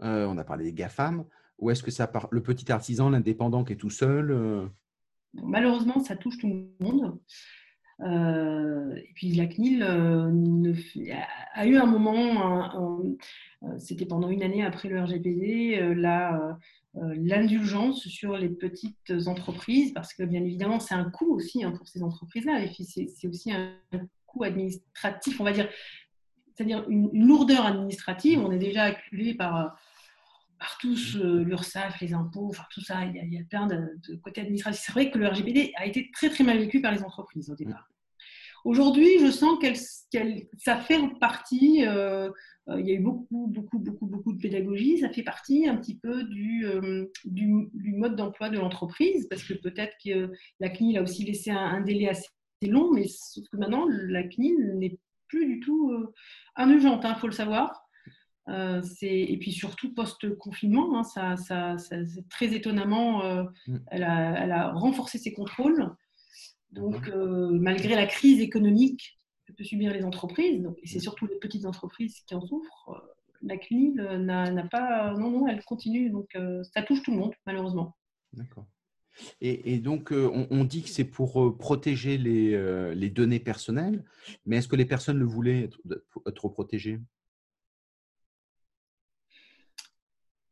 [0.00, 1.24] On a parlé des GAFAM.
[1.58, 4.70] Ou est-ce que ça part le petit artisan, l'indépendant qui est tout seul
[5.42, 7.18] Malheureusement, ça touche tout le monde.
[8.02, 10.74] Euh, et puis la CNIL euh,
[11.54, 13.14] a, eu un moment,
[13.62, 15.94] euh, c'était pendant une année après le RGPD,
[16.94, 21.88] l'indulgence sur les petites entreprises, parce que bien évidemment, c'est un coût aussi hein, pour
[21.88, 23.76] ces entreprises-là, et puis c'est aussi un
[24.26, 25.68] coût administratif, on va dire,
[26.54, 28.40] c'est-à-dire une, lourdeur administrative.
[28.40, 29.78] On est déjà acculé par,
[30.58, 33.76] par tous l'URSSAF, les impôts, enfin tout ça, il y a, plein de,
[34.08, 34.82] de côtés administratifs.
[34.84, 37.54] C'est vrai que le RGPD a été très très mal vécu par les entreprises au
[37.54, 37.88] départ.
[38.66, 42.28] Aujourd'hui, je sens qu'elle, ça fait partie, euh,
[42.68, 45.76] euh, il y a eu beaucoup, beaucoup, beaucoup, beaucoup de pédagogie, ça fait partie un
[45.76, 50.98] petit peu du, euh, du, mode d'emploi de l'entreprise, parce que peut-être que la CNIL
[50.98, 52.26] a aussi laissé un, délai assez
[52.62, 55.92] long, mais sauf que maintenant, la CNIL n'est plus du tout
[56.56, 57.85] indulgente, il hein, faut le savoir.
[58.48, 61.76] Et puis surtout post-confinement, hein, ça, ça,
[62.30, 63.78] très étonnamment, mm.
[63.88, 65.90] elle, a, elle, a, renforcé ses contrôles.
[66.76, 71.38] Donc, euh, malgré la crise économique que peuvent subir les entreprises, et c'est surtout les
[71.38, 75.14] petites entreprises qui en souffrent, euh, la CNIL n'a pas.
[75.14, 76.10] Non, non, elle continue.
[76.10, 77.96] Donc, euh, ça touche tout le monde, malheureusement.
[78.32, 78.66] D'accord.
[79.40, 84.04] Et, donc, on, dit que c'est pour protéger les, les, données personnelles,
[84.44, 85.80] mais est-ce que les personnes le voulaient être,
[86.26, 87.00] être protégées?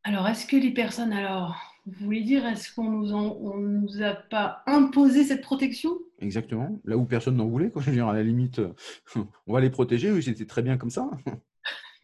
[0.07, 1.11] Alors, est-ce que les personnes.
[1.11, 5.97] Alors, vous voulez dire, est-ce qu'on nous, on nous a pas imposé cette protection?
[6.19, 6.79] Exactement.
[6.85, 7.81] Là où personne n'en voulait, quoi.
[7.81, 8.61] Je veux dire, à la limite,
[9.47, 10.11] on va les protéger.
[10.11, 11.09] Oui, c'était très bien comme ça.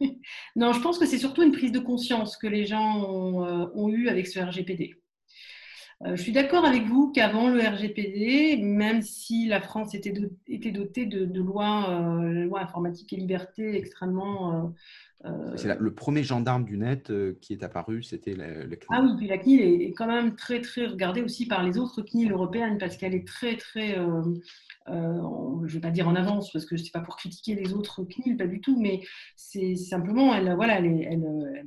[0.56, 3.66] non, je pense que c'est surtout une prise de conscience que les gens ont, euh,
[3.76, 4.96] ont eu avec ce RGPD.
[6.04, 10.12] Euh, je suis d'accord avec vous qu'avant le RGPD, même si la France était,
[10.48, 14.72] était dotée de, de lois, euh, loi informatique et liberté extrêmement
[15.24, 18.78] euh, c'est le premier gendarme du net euh, qui est apparu, c'était le, CNIL.
[18.90, 22.02] Ah oui, puis la CNIL est quand même très, très regardée aussi par les autres
[22.02, 24.22] CNIL européennes parce qu'elle est très, très, euh,
[24.88, 27.72] je ne vais pas dire en avance parce que ce n'est pas pour critiquer les
[27.72, 29.00] autres CNIL, pas du tout, mais
[29.36, 31.66] c'est simplement, elle, voilà, elle, elle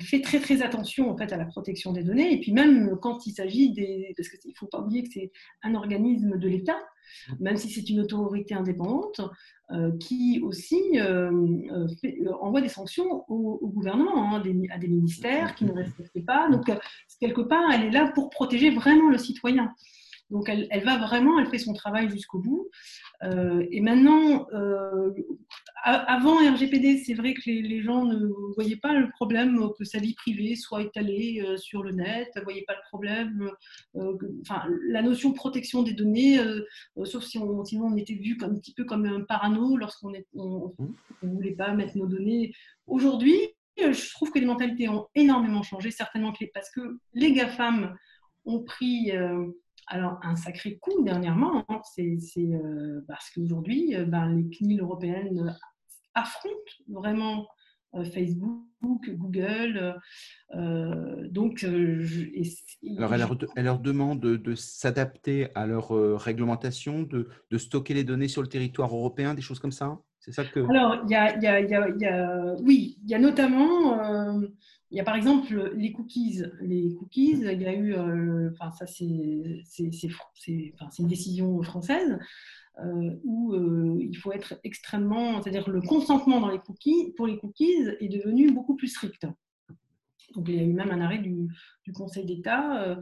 [0.00, 2.32] fait très très attention en fait à la protection des données.
[2.32, 5.74] Et puis même quand il s'agit des, parce qu'il faut pas oublier que c'est un
[5.74, 6.78] organisme de l'État,
[7.38, 9.20] même si c'est une autorité indépendante,
[9.72, 11.30] euh, qui aussi euh,
[11.70, 16.48] euh, envoie des sanctions au, gouvernement, hein, à des ministères qui ne respectent pas.
[16.50, 16.70] Donc
[17.20, 19.72] quelque part, elle est là pour protéger vraiment le citoyen.
[20.30, 22.68] Donc elle, va vraiment, elle fait son travail jusqu'au bout.
[23.22, 25.10] Et maintenant, euh,
[25.82, 30.14] avant RGPD, c'est vrai que les, gens ne voyaient pas le problème que sa vie
[30.14, 33.50] privée soit étalée euh, sur le net, ne voyaient pas le problème,
[34.42, 36.38] enfin la notion de protection des données,
[37.04, 40.10] sauf si on, sinon on était vu comme, un petit peu comme un parano lorsqu'on
[40.10, 42.52] ne voulait pas mettre nos données.
[42.86, 43.38] Aujourd'hui,
[43.78, 47.96] je trouve que les mentalités ont énormément changé, certainement parce que les GAFAM
[48.44, 49.12] ont pris
[49.92, 55.56] alors, un sacré coup dernièrement, hein, c'est euh, parce qu'aujourd'hui, euh, ben, les CNIL européennes
[56.14, 56.54] affrontent
[56.88, 57.46] vraiment
[57.94, 59.96] euh, Facebook, Google.
[60.52, 61.64] donc,
[62.96, 63.14] Alors,
[63.56, 68.94] elle leur, demande de, s'adapter à leur réglementation, de, stocker les données sur le territoire
[68.94, 70.60] européen, des choses comme ça C'est ça que.
[70.60, 74.40] Alors, il y a, oui, il y a notamment
[74.90, 76.42] il y a par exemple les cookies.
[76.60, 79.62] Les cookies, il y a eu, euh, enfin ça c'est une
[81.08, 82.18] décision française
[82.84, 87.38] euh, où euh, il faut être extrêmement, c'est-à-dire le consentement dans les cookies pour les
[87.38, 89.26] cookies est devenu beaucoup plus strict.
[90.34, 91.48] Donc il y a eu même un arrêt du,
[91.92, 93.00] Conseil d'État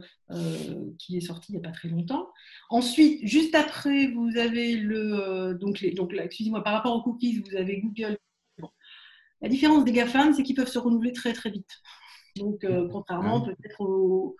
[0.97, 2.27] qui est sorti il n'y a pas très longtemps.
[2.71, 7.79] Ensuite, juste après, vous avez le donc, donc excusez-moi par rapport aux cookies, vous avez
[7.81, 8.17] Google
[9.41, 11.81] la différence des GAFAM, c'est qu'ils peuvent se renouveler très très vite.
[12.35, 14.35] Donc, euh, contrairement peut-être aux,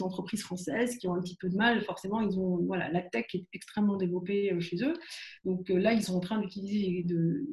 [0.00, 3.26] entreprises françaises qui ont un petit peu de mal, forcément, ils ont, voilà, la tech
[3.34, 4.94] est extrêmement développée euh, chez eux.
[5.44, 7.46] Donc euh, là, ils sont en train d'utiliser, de,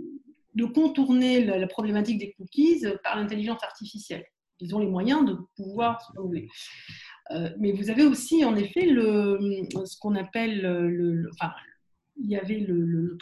[0.55, 4.25] de, contourner la, problématique des cookies par l'intelligence artificielle.
[4.59, 6.47] Ils ont les moyens de pouvoir se renouveler.
[7.59, 9.39] mais vous avez aussi, en effet, le,
[9.85, 11.51] ce qu'on appelle le, enfin,
[12.23, 13.17] il y avait le,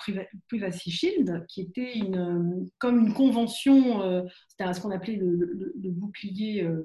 [0.47, 6.63] Privacy Shield, qui était une, comme une convention, euh, c'était ce qu'on appelait le, bouclier,
[6.63, 6.83] euh,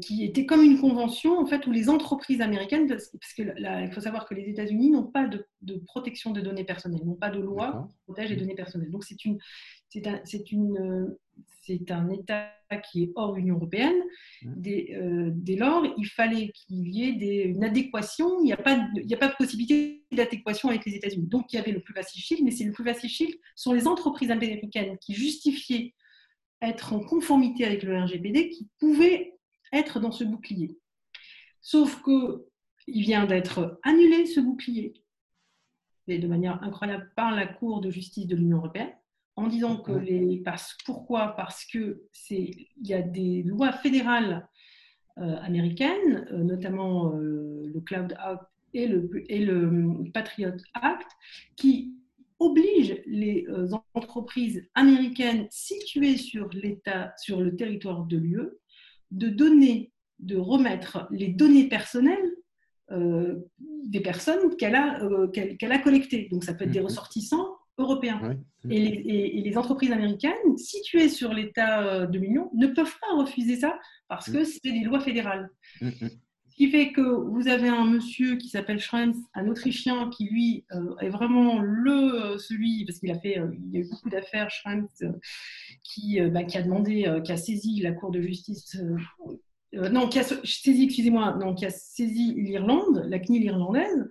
[0.00, 4.26] qui était comme une convention en fait où les entreprises américaines, parce, qu'il faut savoir
[4.26, 5.46] que les États-Unis n'ont pas de,
[5.86, 8.90] protection de données personnelles, n'ont pas de loi qui protège les données personnelles.
[8.90, 9.38] Donc c'est une,
[9.92, 11.16] c'est un, une,
[11.90, 12.50] un État
[12.90, 14.00] qui est hors Union européenne.
[14.42, 14.52] Mmh.
[14.56, 18.40] Dès, euh, dès lors, il fallait qu'il y ait des, une adéquation.
[18.40, 21.26] Il n'y a, pas de, il a pas de possibilité d'adéquation avec les États-Unis.
[21.26, 24.30] Donc, il y avait le Privacy Shield, mais c'est le Privacy Shield sont les entreprises
[24.30, 25.94] américaines qui justifiaient
[26.62, 29.34] être en conformité avec le RGPD qui pouvaient
[29.72, 30.78] être dans ce bouclier.
[31.60, 32.46] Sauf que
[32.86, 34.94] il vient d'être annulé ce bouclier,
[36.08, 38.92] et de manière incroyable par la Cour de justice de l'Union européenne
[39.36, 40.42] en disant que les.
[40.44, 41.34] Parce, pourquoi?
[41.36, 41.96] Parce qu'il
[42.82, 44.48] y a des lois fédérales
[45.18, 51.06] euh, américaines, euh, notamment euh, le Cloud Act et le, et le Patriot Act,
[51.54, 51.94] qui
[52.38, 53.46] obligent les
[53.94, 58.48] entreprises américaines situées sur l'État, sur le territoire de l'UE,
[59.10, 62.32] de donner, de remettre les données personnelles
[62.90, 65.00] des personnes qu'elle a,
[65.32, 66.28] qu'elle a collectées.
[66.32, 66.86] Donc ça peut être des mhm.
[66.86, 68.36] ressortissants européens.
[68.70, 73.78] Et, les, entreprises américaines situées sur l'État euh, de l'Union ne peuvent pas refuser ça
[74.08, 74.44] parce que mm.
[74.44, 75.48] c'est des lois fédérales.
[75.80, 76.10] Mm, mm.
[76.50, 80.64] Ce qui fait que vous avez un monsieur qui s'appelle Schrems, un Autrichien, qui lui
[80.72, 84.10] euh, est vraiment le euh, celui, parce qu'il a fait, il y a eu beaucoup
[84.10, 84.86] d'affaires, Schrems,
[85.82, 88.76] qui, bah, qui, a demandé, qui a saisi la Cour de justice,
[89.72, 94.06] non, qui a saisi, excusez-moi, non, qui a saisi l'Irlande, la CNIL irlandaise,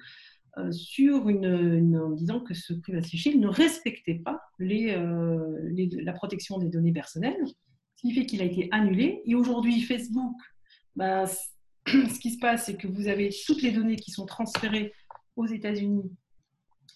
[0.72, 6.58] sur une, en disant que ce Privacy Shield ne respectait pas euh, les, la protection
[6.58, 7.42] des données personnelles,
[7.96, 9.22] ce qui fait qu'il a été annulé.
[9.26, 10.36] Et aujourd'hui, Facebook,
[10.96, 11.26] bah,
[11.88, 14.94] ce qui se passe, c'est que vous avez toutes les données qui sont transférées
[15.38, 16.12] aux États-Unis,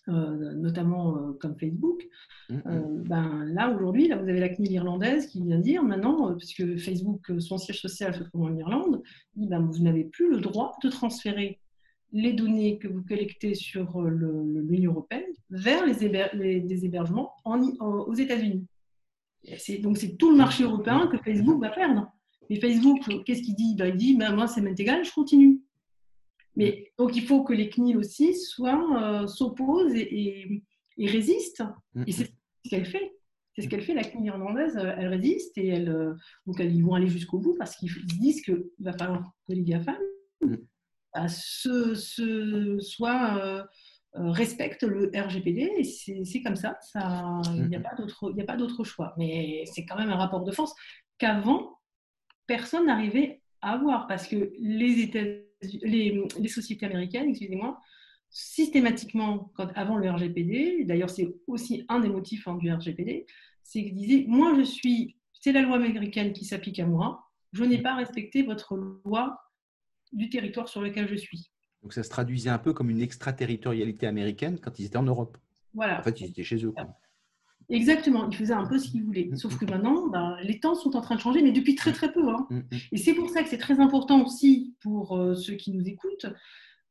[0.10, 2.06] euh, notamment comme Facebook.
[2.50, 7.32] Ben, là, aujourd'hui, là, vous avez la CNIL irlandaise qui vient dire maintenant, puisque Facebook,
[7.40, 9.02] son siège social se trouve en Irlande,
[9.36, 11.60] ben, vous n'avez plus le droit de transférer
[12.12, 18.66] les données que vous collectez sur euh, l'Union européenne vers les, des hébergements aux États-Unis.
[19.82, 22.12] Donc c'est tout le marché européen que Facebook va perdre.
[22.50, 23.76] Mais Facebook, qu'est-ce qu'il dit?
[23.76, 25.62] Ben, Il dit ben, moi, c'est m'est égal, je continue.
[26.56, 30.64] Mais donc il faut que les CNIL aussi euh, s'opposent et,
[30.98, 31.64] résistent.
[32.08, 33.12] Et c'est ce qu'elle fait.
[33.56, 36.94] C'est ce qu'elle fait, la CNIL irlandaise, euh, elle résiste et elle, donc ils vont
[36.94, 39.98] aller jusqu'au bout parce qu'ils disent qu'il va falloir que les GAFAM
[41.28, 43.64] soit, euh,
[44.14, 46.78] respectent le RGPD et c'est comme ça.
[46.82, 49.14] ça il n'y a pas d'autre choix.
[49.18, 50.74] Mais c'est quand même un rapport de force
[51.18, 51.80] qu'avant,
[52.48, 55.12] personne n'arrivait à avoir parce que les,
[55.84, 57.80] les, les sociétés américaines, excusez-moi,
[58.30, 63.26] systématiquement, quand, avant le RGPD, d'ailleurs c'est aussi un des motifs hein, du RGPD,
[63.64, 67.64] c'est qu'ils disaient, moi je suis, c'est la loi américaine qui s'applique à moi, je
[67.64, 69.40] n'ai pas respecté votre loi
[70.16, 71.52] du territoire sur lequel je suis.
[71.84, 75.38] Donc ça se traduisait un peu comme une extraterritorialité américaine quand ils étaient en Europe.
[75.74, 76.00] Voilà.
[76.00, 76.74] En fait, ils étaient chez eux.
[77.70, 79.30] Exactement, ils faisaient un peu ce qu'ils voulaient.
[79.32, 79.70] Mm, Sauf mm, que mm.
[79.70, 82.28] maintenant, bah, les temps sont en train de changer, mais depuis très très peu.
[82.30, 82.48] Hein.
[82.92, 86.28] Et c'est pour ça que c'est très important aussi pour euh, ceux qui nous écoutent,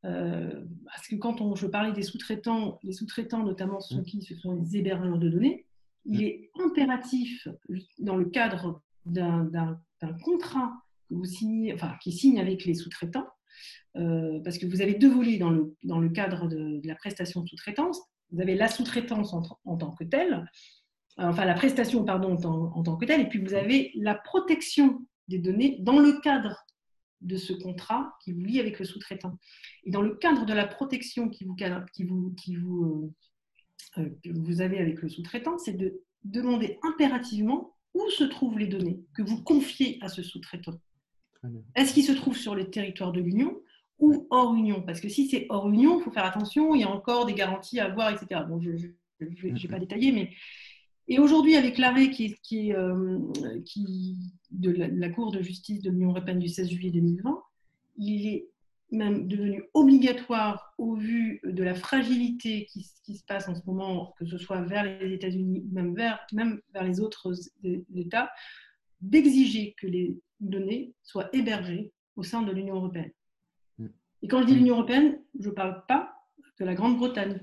[0.04, 4.34] euh, parce que quand on, je parlais des sous-traitants, les sous-traitants notamment ceux qui ce
[4.34, 5.66] sont les hébergeurs de données,
[6.04, 7.48] il est impératif
[7.98, 9.78] dans le cadre d'un
[10.22, 10.83] contrat
[11.74, 13.26] enfin, qui signe avec les sous-traitants,
[13.96, 17.42] euh, parce que vous avez deux volets dans le, dans le cadre de, la prestation
[17.42, 18.00] de sous-traitance.
[18.30, 20.34] Vous avez la sous-traitance en, tant que telle,
[21.18, 24.14] euh, enfin la prestation pardon en, en, tant que telle, et puis vous avez la
[24.14, 26.64] protection des données dans le cadre
[27.20, 29.38] de ce contrat qui vous lie avec le sous-traitant.
[29.84, 31.56] Et dans le cadre de la protection qui vous,
[31.92, 33.14] qui vous, qui vous,
[33.98, 38.66] euh, que vous avez avec le sous-traitant, c'est de demander impérativement où se trouvent les
[38.66, 40.78] données que vous confiez à ce sous-traitant.
[41.74, 43.60] Est-ce qu'il se trouve sur le territoire de l'Union
[43.98, 44.82] ou hors Union?
[44.82, 47.34] Parce que si c'est hors Union, il faut faire attention, il y a encore des
[47.34, 48.42] garanties à avoir, etc.
[48.48, 50.30] Bon, je ne vais pas détailler, mais
[51.06, 53.18] et aujourd'hui, avec l'arrêt qui, qui, euh,
[54.50, 57.42] de la, Cour de justice de l'Union européenne du 16 juillet 2020,
[57.98, 58.48] il est
[58.90, 64.24] même devenu obligatoire au vu de la fragilité qui, se passe en ce moment, que
[64.24, 67.32] ce soit vers les États-Unis ou même vers les autres
[67.94, 68.30] États,
[69.00, 70.16] d'exiger que les
[70.48, 73.10] données soient hébergées au sein de l'Union européenne.
[73.78, 73.86] Mm.
[74.22, 76.14] Et quand je dis l'Union européenne, je ne parle pas
[76.58, 77.40] de la Grande-Bretagne.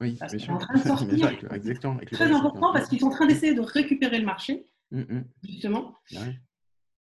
[0.00, 0.54] Oui, bien sûr.
[0.54, 1.52] En train de sortir.
[1.52, 1.98] Exactement.
[2.10, 5.24] Très important parce qu'ils sont en train d'essayer de récupérer le marché, mm, mm.
[5.44, 5.94] justement.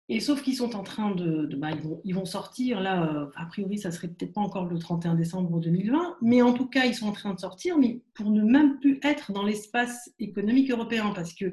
[0.09, 1.49] Et sauf qu'ils sont en train de.
[1.57, 4.67] bah, ils, vont, ils, vont, sortir, là, euh, a priori, ça serait peut-être pas encore
[4.67, 8.03] le 31 décembre 2020, mais en tout cas, ils sont en train de sortir, mais
[8.15, 11.53] pour ne même plus être dans l'espace économique européen, parce que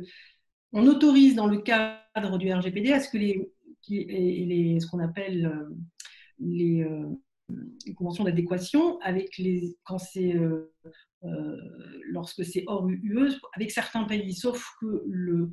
[0.73, 3.49] on autorise dans le cadre du RGPD à ce que les,
[3.89, 5.75] les ce qu'on appelle euh,
[6.39, 7.09] les, euh,
[7.85, 10.35] les conventions d'adéquation avec les quand c'est
[11.25, 11.57] euh,
[12.09, 15.51] lorsque c'est hors UE avec certains pays, sauf que le,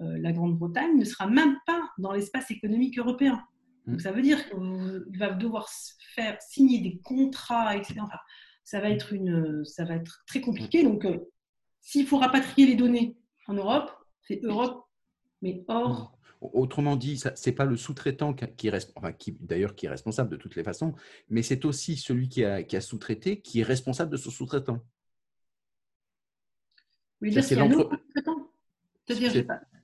[0.00, 3.42] euh, la Grande-Bretagne ne sera même pas dans l'espace économique européen.
[3.86, 4.00] Donc mm.
[4.00, 5.68] ça veut dire qu'il va devoir
[6.14, 8.00] faire signer des contrats, etc.
[8.64, 10.82] ça va être une, ça va être très compliqué.
[10.82, 11.18] Donc euh,
[11.80, 13.90] s'il faut rapatrier les données en Europe,
[14.28, 14.86] c'est Europe,
[15.40, 16.12] mais hors.
[16.40, 20.30] Autrement dit, ce n'est pas le sous-traitant qui, reste, enfin, qui d'ailleurs qui est responsable
[20.30, 20.94] de toutes les façons,
[21.30, 24.84] mais c'est aussi celui qui a, qui a sous-traité qui est responsable de son sous-traitant.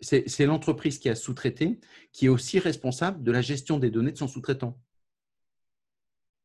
[0.01, 1.81] C'est l'entreprise qui a sous-traité
[2.13, 4.79] qui est aussi responsable de la gestion des données de son sous-traitant.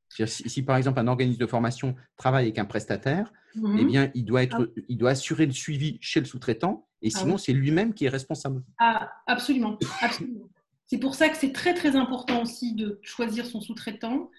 [0.09, 3.77] Si, par exemple un organisme de formation travaille avec un prestataire, mhm.
[3.79, 4.81] eh bien, il doit, être, ah.
[4.89, 8.09] il doit assurer le suivi chez le sous-traitant et ah sinon, c'est lui-même qui est
[8.09, 8.63] responsable.
[8.77, 9.77] Ah, absolument.
[10.01, 10.49] absolument.
[10.87, 14.29] c'est pour ça que c'est très, très important aussi de choisir son sous-traitant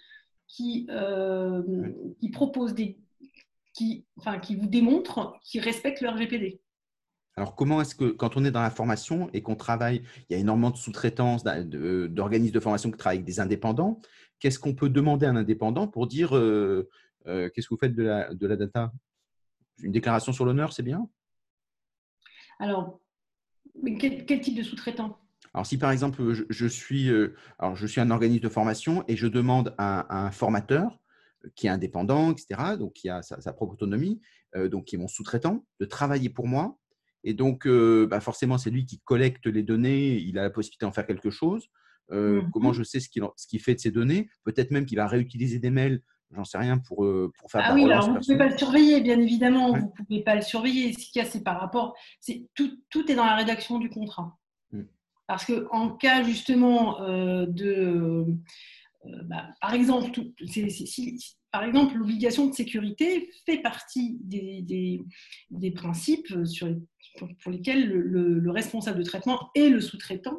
[0.46, 1.62] qui, euh,
[2.20, 2.98] qui propose des,
[3.72, 6.60] qui, enfin, qui vous démontrent qu'ils respectent le RGPD.
[7.36, 10.36] Alors, comment est-ce que, quand on est dans la formation et qu'on travaille, il y
[10.36, 14.00] a énormément de sous-traitance d'organismes de formation qui travaillent avec des indépendants,
[14.40, 16.88] qu'est-ce qu'on peut demander à un indépendant pour dire euh,
[17.26, 18.92] euh, qu'est-ce que vous faites de la, de la data?
[19.82, 21.08] Une déclaration sur l'honneur, c'est bien?
[22.58, 23.00] Alors,
[23.98, 25.18] quel, quel type de sous-traitant?
[25.54, 29.16] Alors, si par exemple, je, suis, euh, alors, je suis un organisme de formation et
[29.16, 30.98] je demande à un formateur
[31.54, 34.20] qui est indépendant, etc., donc qui a sa, propre autonomie,
[34.54, 36.76] donc qui est mon sous-traitant, de travailler pour moi.
[37.24, 40.86] Et donc, euh, bah forcément, c'est lui qui collecte les données, il a la possibilité
[40.86, 41.68] d'en faire quelque chose.
[42.12, 44.28] Euh, mmh comment je sais ce qu'il fait de ces données?
[44.44, 46.02] Peut-être même qu'il va réutiliser des mails,
[46.32, 47.06] j'en sais rien, pour,
[47.38, 50.04] pour faire Ah oui, alors vous ne pouvez pas le surveiller, bien évidemment, vous ne
[50.04, 50.92] pouvez pas le surveiller.
[50.92, 51.94] Ce qu'il y a, c'est par rapport,
[52.54, 54.36] tout, tout, est dans la rédaction du contrat.
[54.72, 54.82] Mmh.
[55.28, 56.98] Parce qu'en cas justement
[57.46, 58.26] de
[59.06, 60.10] euh, bah, par exemple,
[61.52, 64.62] par exemple, l'obligation de sécurité fait partie des,
[65.50, 66.68] des, principes sur
[67.42, 70.38] pour lesquels le, responsable de traitement et le sous-traitant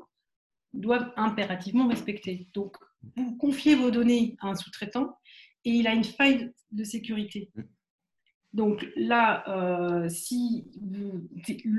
[0.74, 2.48] doivent impérativement respecter.
[2.54, 2.78] Donc,
[3.16, 5.18] vous confiez vos données à un sous-traitant
[5.66, 7.52] et il a une faille de sécurité.
[8.54, 10.68] Donc là, euh, si,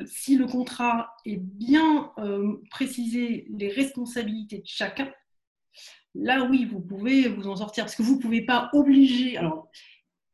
[0.07, 5.13] si, le contrat est bien euh, précisé les responsabilités de chacun,
[6.15, 9.37] là oui, vous pouvez vous en sortir parce que vous ne pouvez pas obliger.
[9.37, 9.69] Alors,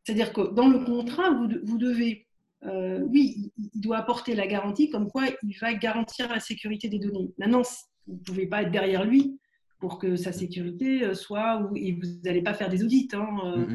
[0.04, 2.26] C'est-à-dire que dans le contrat, vous, vous devez,
[2.64, 6.98] euh, oui, il, doit apporter la garantie comme quoi il va garantir la sécurité des
[6.98, 7.32] données.
[7.38, 7.62] Maintenant,
[8.06, 9.38] vous ne pouvez pas être derrière lui
[9.78, 13.08] pour que sa sécurité euh, soit, et vous n'allez pas faire des audits.
[13.12, 13.66] Hein, euh,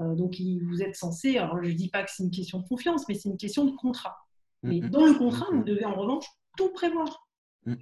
[0.00, 0.16] mm-hmm.
[0.16, 0.36] donc,
[0.68, 3.14] vous êtes censé, alors je ne dis pas que c'est une question de confiance, mais
[3.14, 4.16] c'est une question de contrat.
[4.64, 4.90] Mais mm-hmm.
[4.90, 6.26] dans le contrat, vous devez en revanche
[6.56, 7.28] tout prévoir.
[7.66, 7.76] Mm-hmm.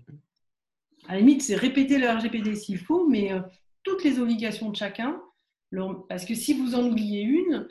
[1.08, 3.32] À la limite, c'est répéter le RGPD s'il faut, mais
[3.82, 5.20] toutes les obligations de chacun,
[6.08, 7.68] parce que si vous en oubliez une,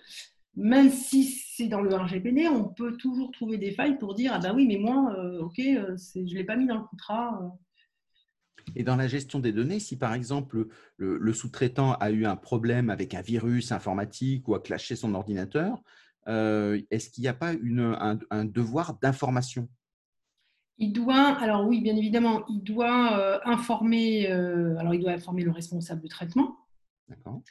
[0.55, 4.39] même si c'est dans le RGPD, on peut toujours trouver des failles pour dire ah
[4.39, 7.39] ben oui, mais moi, euh, ok, euh, je ne l'ai pas mis dans le contrat.
[7.41, 7.47] Euh.
[8.75, 12.89] Et dans la gestion des données, si par exemple le, sous-traitant a eu un problème
[12.89, 15.81] avec un virus informatique ou a clashé son ordinateur,
[16.27, 17.97] est-ce qu'il n'y a pas une,
[18.29, 19.67] un, devoir d'information?
[20.81, 26.01] Il doit, alors oui, bien évidemment, il doit informer, alors il doit informer le responsable
[26.01, 26.57] de traitement.
[27.07, 27.41] D'accord.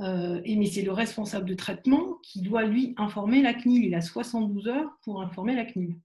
[0.00, 3.84] Euh, et mais c'est le responsable de traitement qui doit lui informer la CNIL.
[3.84, 5.98] Il a 72 heures pour informer la CNIL.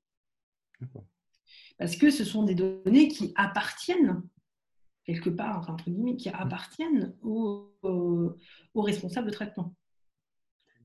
[1.77, 4.23] Parce que ce sont des données qui appartiennent,
[5.05, 7.69] quelque part, entre guillemets, qui appartiennent au,
[8.75, 9.75] responsable de traitement.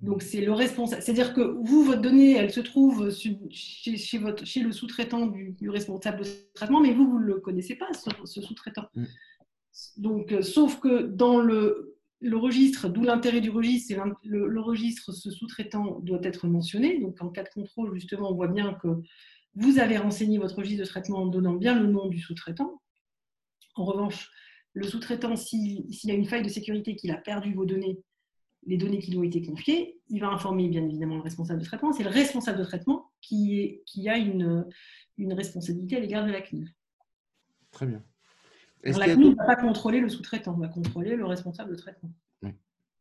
[0.00, 1.02] Donc c'est le responsable.
[1.02, 6.18] C'est-à-dire que vous, votre donnée, elle se trouve chez, votre, chez le sous-traitant du, responsable
[6.18, 8.86] de traitement, mais vous, vous ne le connaissez pas, ce, ce sous-traitant.
[8.94, 9.04] Mm.
[9.96, 15.12] Donc, euh, sauf que dans le le registre, d'où l'intérêt du registre, c'est le, registre,
[15.12, 16.98] ce sous-traitant doit être mentionné.
[16.98, 18.88] Donc, en cas de contrôle, justement, on voit bien que
[19.54, 22.82] vous avez renseigné votre registre de traitement en donnant bien le nom du sous-traitant.
[23.76, 24.30] En revanche,
[24.72, 28.00] le sous-traitant, s'il a une faille de sécurité, qu'il a perdu vos données,
[28.66, 31.64] les données qui lui ont été confiées, il va informer bien évidemment le responsable de
[31.64, 31.92] traitement.
[31.92, 34.66] C'est le responsable de traitement qui, est, qui a une,
[35.16, 36.72] une responsabilité à l'égard de la CNIL.
[37.70, 38.02] Très bien
[38.84, 42.10] la CNIL ne va pas contrôler le sous-traitant, va contrôler le responsable de traitement.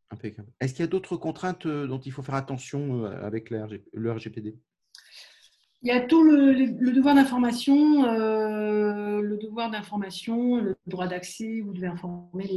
[0.10, 0.48] impeccable.
[0.60, 4.12] Est-ce qu'il y a d'autres contraintes euh, dont il faut faire attention euh, avec le
[4.12, 4.58] RGPD
[5.84, 11.62] il y a tout le, devoir d'information, euh, le devoir d'information, le droit d'accès.
[11.62, 12.48] Vous devez informer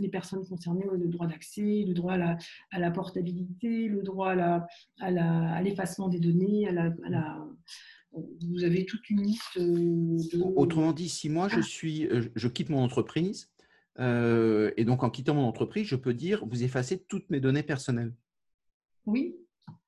[0.00, 4.34] les, personnes concernées, le droit d'accès, le droit à la, portabilité, le droit
[5.00, 7.38] à l'effacement des données, à la,
[8.12, 10.42] vous avez toute une liste euh, de...
[10.56, 13.50] Autrement dit, si moi je, suis, euh, je quitte mon entreprise,
[13.98, 17.62] euh, et donc en quittant mon entreprise, je peux dire, vous effacez toutes mes données
[17.62, 18.14] personnelles.
[19.06, 19.36] Oui,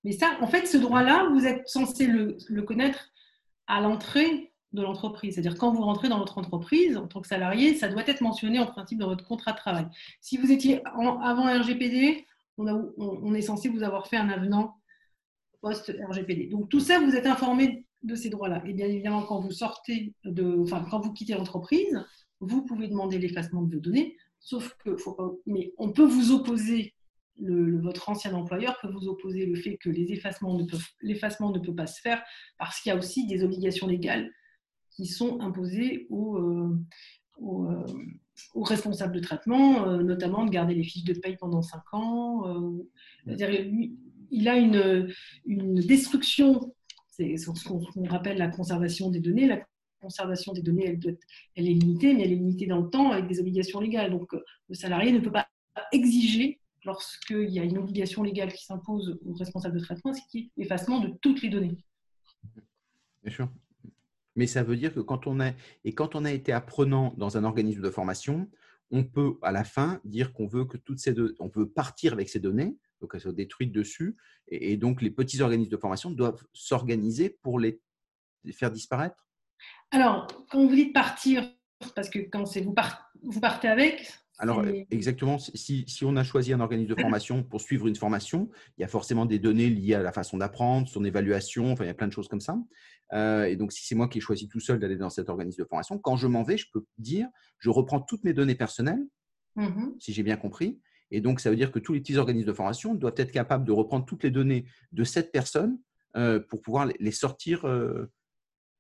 [0.05, 3.11] mais ça, en fait, ce droit-là, vous êtes censé le, connaître
[3.67, 5.35] à l'entrée de l'entreprise.
[5.35, 8.59] C'est-à-dire quand vous rentrez dans votre entreprise en tant que salarié, ça doit être mentionné
[8.59, 9.87] en principe dans votre contrat de travail.
[10.21, 12.27] Si vous étiez avant RGPD,
[12.59, 14.77] on, est censé vous avoir fait un avenant
[15.61, 16.47] post-RGPD.
[16.47, 18.63] Donc tout ça, vous êtes informé de ces droits-là.
[18.67, 20.15] Et bien évidemment, quand vous sortez
[20.61, 22.05] enfin, quand vous quittez l'entreprise,
[22.41, 24.97] vous pouvez demander l'effacement de vos données, sauf que,
[25.47, 26.95] mais on peut vous opposer,
[27.39, 32.23] votre ancien employeur peut vous opposer le fait que l'effacement ne peut pas se faire
[32.59, 34.31] parce qu'il y a aussi des obligations légales
[34.91, 36.79] qui sont imposées aux, euh,
[37.43, 37.85] euh,
[38.55, 42.45] responsables de traitement, euh, notamment de garder les fiches de paye pendant 5 ans.
[43.27, 45.13] il a une,
[45.81, 46.75] destruction
[47.09, 49.47] c'est ce qu'on rappelle la conservation des données.
[49.47, 49.61] La
[50.01, 50.99] conservation des données,
[51.57, 54.11] elle, est limitée, mais elle est limitée dans le temps avec des obligations légales.
[54.11, 55.47] Donc, le salarié ne peut pas
[55.93, 60.39] exiger, lorsqu'il y a une obligation légale qui s'impose au responsable de traitement, ce qui
[60.39, 61.77] est l'effacement de toutes les données.
[63.23, 63.49] Bien sûr.
[64.35, 65.55] Mais ça veut dire que quand on est,
[65.85, 68.51] et quand on a été apprenant dans un organisme de formation,
[68.91, 72.13] on peut à la fin dire qu'on veut que toutes ces deux, on peut partir
[72.13, 74.17] avec ces données, donc elles soient détruites dessus.
[74.49, 77.81] Et, donc, les petits organismes de formation doivent s'organiser pour les,
[78.53, 79.27] faire disparaître?
[79.91, 81.49] Alors, quand vous dites partir,
[81.95, 82.75] parce que quand c'est vous,
[83.23, 84.13] vous partez avec,
[84.43, 88.81] alors, exactement, si, on a choisi un organisme de formation pour suivre une formation, il
[88.81, 91.91] y a forcément des données liées à la façon d'apprendre, son évaluation, enfin, il y
[91.91, 92.59] a plein de choses comme ça.
[93.13, 95.63] Euh, et donc, si c'est moi qui ai choisi tout seul d'aller dans cet organisme
[95.63, 97.29] de formation, quand je m'en vais, je peux dire,
[97.61, 99.07] je reprends toutes mes données personnelles,
[99.55, 100.81] mmh si j'ai bien compris,
[101.13, 103.65] et donc, ça veut dire que tous les petits organismes de formation doivent être capables
[103.65, 105.79] de reprendre toutes les données de cette personne
[106.17, 107.67] euh, pour pouvoir les sortir.
[107.67, 108.11] Euh.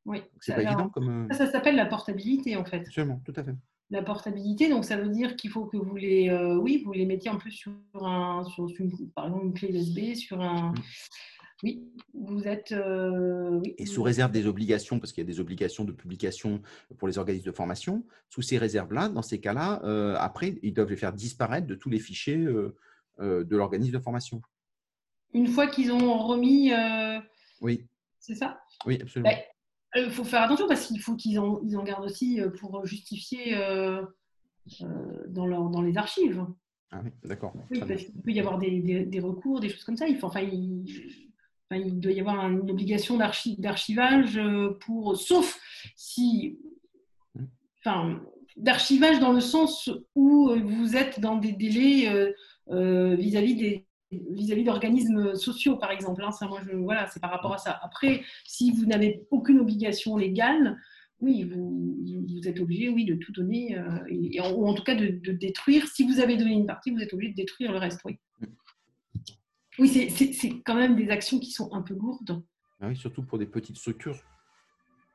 [0.07, 0.23] Oui.
[0.41, 1.29] C'est pas évident comme.
[1.31, 2.79] Ça, s'appelle la portabilité, en fait.
[2.79, 3.55] Absolument, tout à fait.
[3.93, 7.31] La portabilité, donc ça veut dire qu'il faut que vous les, oui, vous les mettiez
[7.31, 10.73] en plus sur un, sur une, par exemple une clé USB, sur un.
[10.73, 10.75] Mmh.
[11.63, 12.73] Oui, vous êtes.
[12.73, 16.61] Euh, et sous réserve des obligations, parce qu'il y a des obligations de publication
[16.99, 20.91] pour les organismes de formation, sous ces réserves-là, dans ces cas-là, euh, après, ils doivent
[20.91, 22.75] les faire disparaître de tous les fichiers euh,
[23.19, 24.43] de l'organisme de formation.
[25.35, 26.73] Une fois qu'ils ont remis.
[27.61, 27.87] oui.
[28.19, 28.61] C'est ça?
[28.87, 29.31] Oui, absolument.
[29.95, 33.57] Il faut faire attention parce qu'il faut qu'ils en, ils en, gardent aussi pour justifier
[35.29, 36.47] dans, dans les archives.
[36.91, 37.53] Ah oui, d'accord.
[37.71, 40.07] Oui, parce qu'il peut y avoir des, des, recours, des choses comme ça.
[40.09, 40.85] Il, faut, enfin, il,
[41.71, 44.41] il doit y avoir une obligation d'archivage
[44.81, 45.59] pour, sauf
[45.97, 46.59] si,
[47.35, 47.45] mmh.
[47.79, 48.21] enfin,
[48.57, 52.35] d'archivage dans le sens où vous êtes dans des délais
[52.69, 53.87] vis-à-vis des
[54.31, 56.23] vis-à-vis d'organismes sociaux, par exemple.
[56.25, 56.33] Hein.
[56.33, 57.79] Ça, moi, je, voilà, c'est par rapport à ça.
[57.83, 60.79] Après, si vous n'avez aucune obligation légale,
[61.21, 61.97] oui, vous,
[62.29, 65.87] vous, êtes obligé, oui, de tout donner, et, ou en tout cas de, détruire.
[65.87, 68.19] Si vous avez donné une partie, vous êtes obligé de détruire le reste, oui.
[69.79, 72.43] Oui, c'est quand même des actions qui sont un peu lourdes.
[72.81, 74.19] Ah oui, surtout pour des petites structures.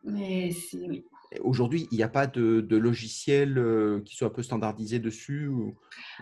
[0.04, 1.04] Mais c'est oui.
[1.42, 5.52] Aujourd'hui, il n'y a pas de, logiciel euh, qui soit un peu standardisé dessus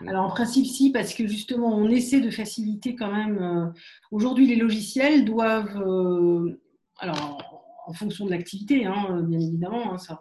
[0.06, 3.38] Alors en principe, si, parce que justement, on essaie de faciliter quand même.
[3.38, 3.66] Euh,
[4.10, 5.80] aujourd'hui, les logiciels doivent.
[5.80, 6.60] Euh,
[6.98, 10.18] alors, en fonction de l'activité, hein, bien évidemment, hein, ça,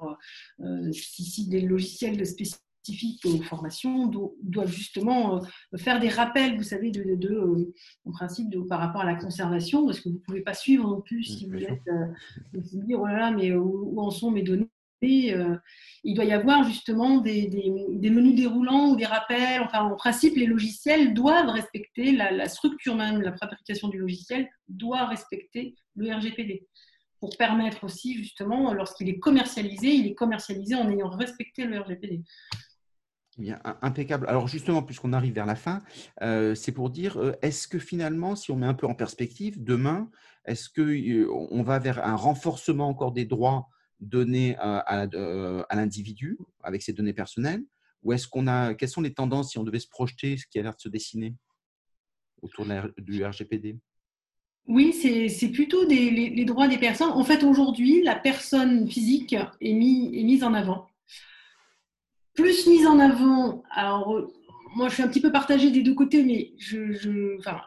[0.92, 4.12] si, si, des logiciels spécifiques aux formations
[4.44, 5.42] doivent justement
[5.78, 7.74] faire des rappels, vous savez, de, de,
[8.06, 10.88] en principe de, par rapport à la conservation, parce que vous ne pouvez pas suivre
[10.88, 11.90] non plus si vous êtes,
[12.54, 14.70] vous dire, oh là là, mais où, en sont mes données?
[16.04, 17.50] Il doit y avoir justement des,
[18.04, 19.62] menus déroulants ou des rappels.
[19.62, 25.06] Enfin, en principe, les logiciels doivent respecter la, structure même, la fabrication du logiciel doit
[25.06, 26.68] respecter le RGPD
[27.20, 32.22] pour permettre aussi, justement, lorsqu'il est commercialisé, il est commercialisé en ayant respecté le RGPD.
[33.38, 34.28] Bien, impeccable.
[34.30, 35.82] Alors justement, puisqu'on arrive vers la fin,
[36.22, 39.62] euh, c'est pour dire, euh, est-ce que finalement, si on met un peu en perspective,
[39.62, 40.10] demain,
[40.46, 43.68] est-ce qu'on euh, va vers un renforcement encore des droits
[44.06, 45.08] donnés à,
[45.74, 47.64] l'individu avec ses données personnelles
[48.04, 50.60] Ou est-ce qu'on a, quelles sont les tendances si on devait se projeter, ce qui
[50.60, 51.36] a l'air de se dessiner
[52.42, 52.66] autour
[52.98, 53.78] du RGPD
[54.68, 57.12] oui, c'est plutôt les, droits des personnes.
[57.12, 60.88] En fait, aujourd'hui, la personne physique est, est mise en avant
[62.36, 63.64] plus mise en avant.
[63.72, 64.22] Alors,
[64.76, 67.62] moi, je suis un petit peu partagée des deux côtés, mais je, enfin,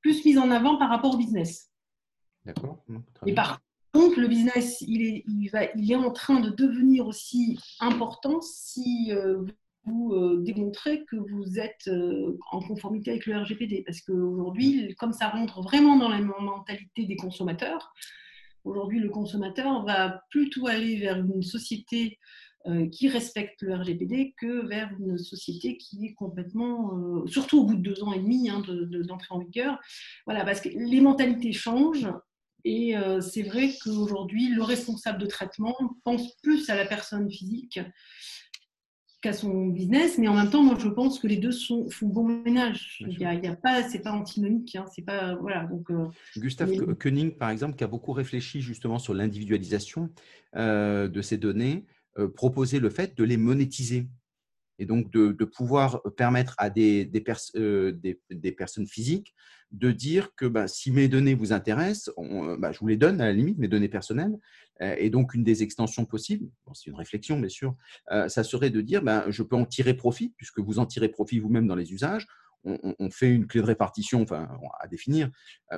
[0.00, 1.70] plus mise en avant par rapport au business.
[2.44, 2.82] D'accord.
[3.26, 3.60] Et par
[3.94, 9.44] contre, le business, il est, en train de devenir aussi important si euh,
[9.84, 13.84] vous euh, démontrez que vous êtes euh, en conformité avec le RGPD.
[13.86, 17.94] Parce qu'aujourd'hui, comme ça rentre vraiment dans la mentalité des consommateurs,
[18.64, 22.18] aujourd'hui, le consommateur va plutôt aller vers une société
[22.92, 27.82] qui respecte le RGPD que vers une société qui est complètement, surtout au bout de
[27.82, 28.62] deux ans et demi hein,
[29.06, 29.78] d'entrée en vigueur.
[30.24, 32.08] Voilà, parce que les mentalités changent
[32.64, 37.80] et euh, c'est vrai qu'aujourd'hui, le responsable de traitement pense plus à la personne physique
[39.20, 42.08] qu'à son business, mais en même temps, moi, je pense que les deux sont, font
[42.08, 42.98] bon ménage.
[43.00, 45.64] Il y a, il y a pas, c'est pas antinomique, hein, c'est pas voilà.
[45.64, 45.88] Donc,
[46.36, 50.10] Gustave Koenig, par exemple, qui a beaucoup réfléchi justement sur l'individualisation
[50.54, 51.86] de ces données,
[52.16, 54.06] euh, proposer le fait de les monétiser
[54.78, 57.24] et donc de, pouvoir permettre à des, des,
[57.56, 57.92] euh,
[58.30, 59.34] des, personnes physiques
[59.74, 62.14] de dire que bah, si mes données vous intéressent,
[62.58, 64.38] bah, je vous les donne à la limite, mes données personnelles.
[64.80, 67.76] Euh, et donc, une des extensions possibles, c'est une réflexion bien sûr,
[68.08, 71.38] ça serait de dire bah, je peux en tirer profit, puisque vous en tirez profit
[71.38, 72.26] vous-même dans les usages.
[72.66, 74.48] On, fait une clé de répartition enfin,
[74.80, 75.30] à définir,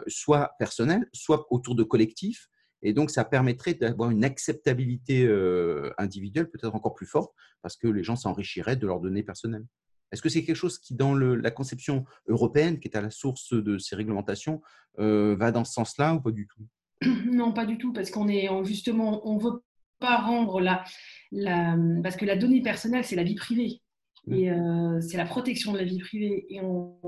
[0.06, 2.48] soit personnelle, soit autour de collectifs,
[2.82, 7.88] et donc, ça permettrait d'avoir une acceptabilité euh, individuelle peut-être encore plus forte parce que
[7.88, 9.66] les gens s'enrichiraient de leurs données personnelles.
[10.12, 13.52] Est-ce que c'est quelque chose qui, dans la conception européenne, qui est à la source
[13.52, 14.62] de ces réglementations,
[14.98, 16.62] euh, va dans ce sens-là ou pas du tout?
[17.32, 19.62] Non, pas du tout, parce qu'on est justement, on veut
[19.98, 20.84] pas rendre la,
[21.32, 23.80] la, parce que la donnée personnelle, c'est la vie privée.
[24.28, 26.46] Et euh, c'est la protection de la vie privée.
[26.48, 26.98] Et on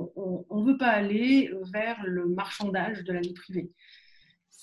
[0.51, 3.73] ne veut pas aller vers le marchandage de la vie privée.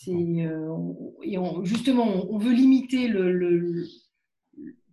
[0.08, 3.86] Euh, et justement, on, veut limiter le,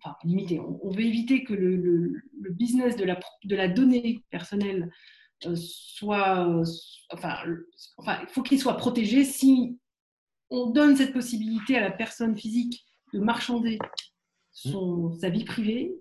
[0.03, 4.91] enfin, limiter, on, veut éviter que le, business de la, de la donnée personnelle
[5.47, 6.65] euh, soit, euh,
[7.13, 7.37] enfin,
[8.23, 9.25] il faut qu'il soit protégé.
[9.25, 9.79] Si
[10.51, 13.79] on donne cette possibilité à la personne physique de marchander
[14.53, 15.95] son, sa vie privée,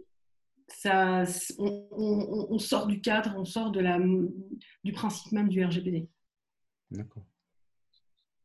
[0.68, 1.24] ça,
[1.58, 4.00] on, sort du cadre, on sort de la,
[4.84, 6.08] du principe même du RGPD.
[6.92, 7.26] D'accord.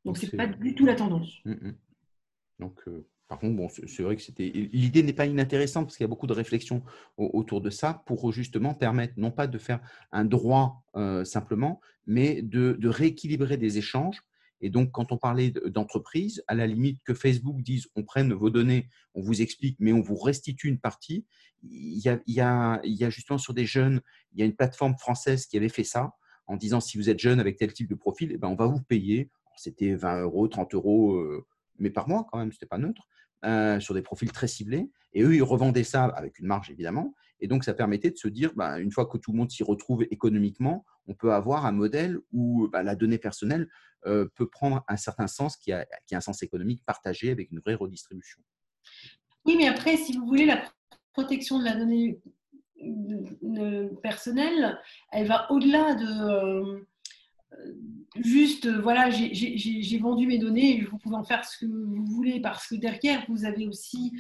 [0.05, 1.31] Donc, ce n'est pas du tout la tendance.
[1.45, 1.77] Mm, mm.
[2.61, 6.05] Donc, euh, par contre, bon, c'est vrai que c'était l'idée n'est pas inintéressante parce qu'il
[6.05, 6.83] y a beaucoup de réflexions
[7.17, 9.81] autour de ça pour justement permettre non pas de faire
[10.13, 14.23] un droit euh, simplement, mais de, rééquilibrer des échanges.
[14.61, 18.49] Et donc, quand on parlait d'entreprise, à la limite que Facebook dise on prenne vos
[18.49, 21.27] données, on vous explique, mais on vous restitue une partie.
[21.63, 24.01] Il y a, il y a, il y a justement sur des jeunes,
[24.33, 26.13] il y a une plateforme française qui avait fait ça
[26.47, 28.67] en disant si vous êtes jeune avec tel type de profil, eh ben, on va
[28.67, 31.45] vous payer c'était 20 euros, 30 euros, euh,
[31.79, 33.09] mais par mois quand même, ce n'était pas neutre,
[33.45, 34.91] euh, sur des profils très ciblés.
[35.13, 37.15] Et eux, ils revendaient ça avec une marge évidemment.
[37.41, 39.63] Et donc, ça permettait de se dire, bah, une fois que tout le monde s'y
[39.63, 43.69] retrouve économiquement, on peut avoir un modèle où bah, la donnée personnelle
[44.07, 47.51] euh, peut prendre un certain sens qui a, qui a un sens économique partagé avec
[47.51, 48.41] une vraie redistribution.
[49.45, 50.63] Oui, mais après, si vous voulez, la
[51.13, 52.21] protection de la donnée
[54.03, 54.79] personnelle,
[55.13, 56.87] elle va au-delà de
[58.17, 62.67] juste, voilà, j'ai vendu mes données, vous pouvez en faire ce que vous voulez, parce
[62.67, 64.13] que derrière, vous avez aussi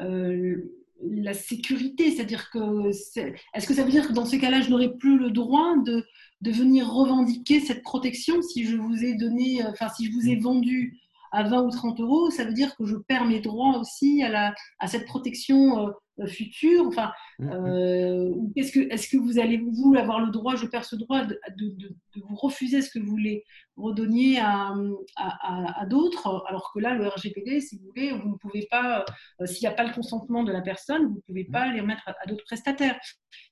[0.00, 0.56] euh,
[1.02, 2.10] la sécurité.
[2.10, 5.30] C'est-à-dire que, est-ce que ça veut dire que dans ces cas-là, je n'aurai plus le
[5.30, 6.04] droit de,
[6.42, 10.96] venir revendiquer cette protection si je vous ai donné, enfin, si je vous ai vendu
[11.32, 14.86] à 20 ou 30 euros, ça veut dire que je perds mes droits aussi à
[14.86, 16.86] cette protection euh, future.
[16.86, 17.50] Enfin, mm, mm.
[17.50, 21.24] euh, est-ce que, est que vous allez vous avoir le droit, je perds ce droit
[21.24, 23.44] de, de, vous refuser ce que vous voulez
[23.76, 24.74] redonner à,
[25.16, 29.04] à, à d'autres, alors que là, le RGPD, si vous voulez, vous ne pouvez pas,
[29.40, 31.80] euh, s'il n'y a pas le consentement de la personne, vous ne pouvez pas les
[31.80, 32.98] remettre à, d'autres prestataires,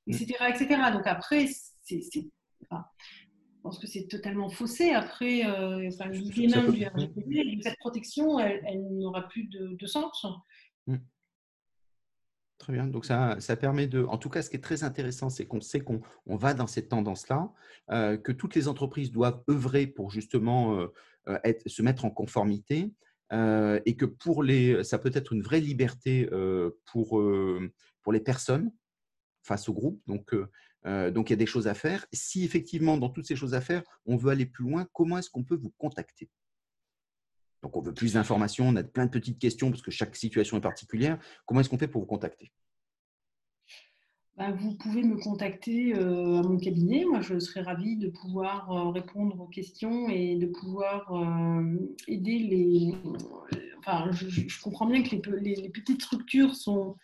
[0.07, 0.81] etc., etc.
[0.93, 1.47] Donc après,
[1.83, 2.01] c'est
[3.65, 4.91] je pense que c'est totalement faussé.
[4.91, 10.27] Après, euh, enfin, l'idée même du RGPD, cette protection, elle, n'aura plus de, sens.
[10.87, 10.97] Hmm.
[12.65, 12.87] Très bien.
[12.87, 14.05] Donc, ça, ça, permet de.
[14.05, 16.67] En tout cas, ce qui est très intéressant, c'est qu'on sait qu'on on va dans
[16.67, 17.53] cette tendance-là,
[17.91, 22.91] euh, que toutes les entreprises doivent œuvrer pour justement euh, être, se mettre en conformité
[23.31, 24.83] et que pour les.
[24.83, 26.27] Ça peut être une vraie liberté
[26.87, 27.23] pour,
[28.01, 28.73] pour les personnes
[29.43, 30.01] face au groupe.
[30.07, 30.33] Donc,
[30.87, 32.07] euh, donc, il y a des choses à faire.
[32.15, 35.29] Si effectivement, dans toutes ces choses à faire, on veut aller plus loin, comment est-ce
[35.29, 36.31] qu'on peut vous contacter?
[37.65, 40.57] Donc, on veut plus d'informations, on a plein de petites questions parce que chaque situation
[40.57, 41.19] est particulière.
[41.47, 42.53] Comment est-ce qu'on fait pour vous contacter?
[44.37, 47.05] Bah, vous pouvez me contacter euh, à mon cabinet.
[47.05, 51.11] Moi, je serais ravie de pouvoir euh, répondre aux questions et de pouvoir
[52.07, 52.95] aider les.
[53.79, 56.97] Enfin, je, comprends bien que les, petites structures sont.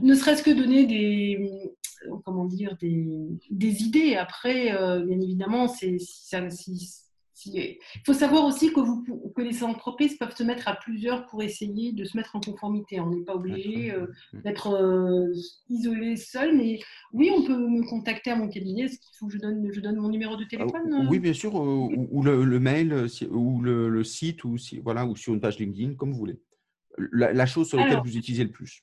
[0.00, 1.72] Ne serait-ce que donner des,
[2.06, 4.16] euh, comment dire, des, idées.
[4.16, 5.98] Après, euh, bien évidemment, c'est
[7.46, 11.42] il faut savoir aussi que, vous, que, les entreprises peuvent se mettre à plusieurs pour
[11.42, 13.00] essayer de se mettre en conformité.
[13.00, 14.06] On n'est pas obligé euh,
[14.44, 15.32] d'être
[15.68, 16.80] isolé seul, mais
[17.12, 18.82] oui, on peut me contacter à mon cabinet.
[18.82, 21.32] Est-ce qu'il faut que je donne, je donne mon numéro de ah, téléphone Oui, bien
[21.32, 26.12] sûr, ou, le, mail, ou le, site, ou, voilà, ou sur une page LinkedIn, comme
[26.12, 26.40] vous voulez.
[27.12, 28.82] La, chose sur laquelle vous utilisez le plus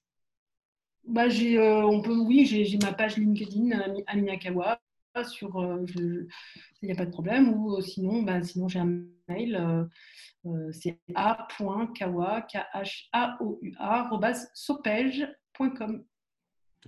[1.07, 4.79] bah, j'ai, euh, on peut, oui, j'ai, ma page LinkedIn Amina Kawa
[5.23, 6.27] sur, euh, il
[6.83, 7.53] n'y a pas de problème.
[7.53, 9.87] Ou euh, sinon, bah, sinon j'ai un mail,
[10.71, 14.09] c'est a.kawa, k h a o u a.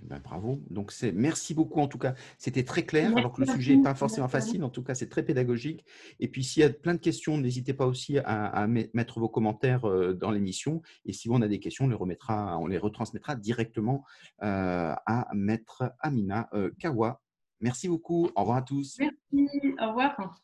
[0.02, 0.62] Ben, bravo.
[0.70, 1.80] Donc, c'est merci beaucoup.
[1.80, 4.62] En tout cas, c'était très clair, alors que le sujet n'est pas forcément facile.
[4.62, 5.84] En tout cas, c'est très pédagogique.
[6.20, 9.88] Et puis, s'il y a plein de questions, n'hésitez pas aussi à, mettre vos commentaires
[9.88, 10.82] euh, dans l'émission.
[11.04, 14.04] Et si on a des questions, on les remettra, on les retransmettra directement
[14.42, 17.20] euh, à Maître Amina euh, Kawa.
[17.60, 18.30] Merci beaucoup.
[18.34, 18.96] Au revoir à tous.
[18.98, 19.74] Merci.
[19.80, 20.40] Au revoir.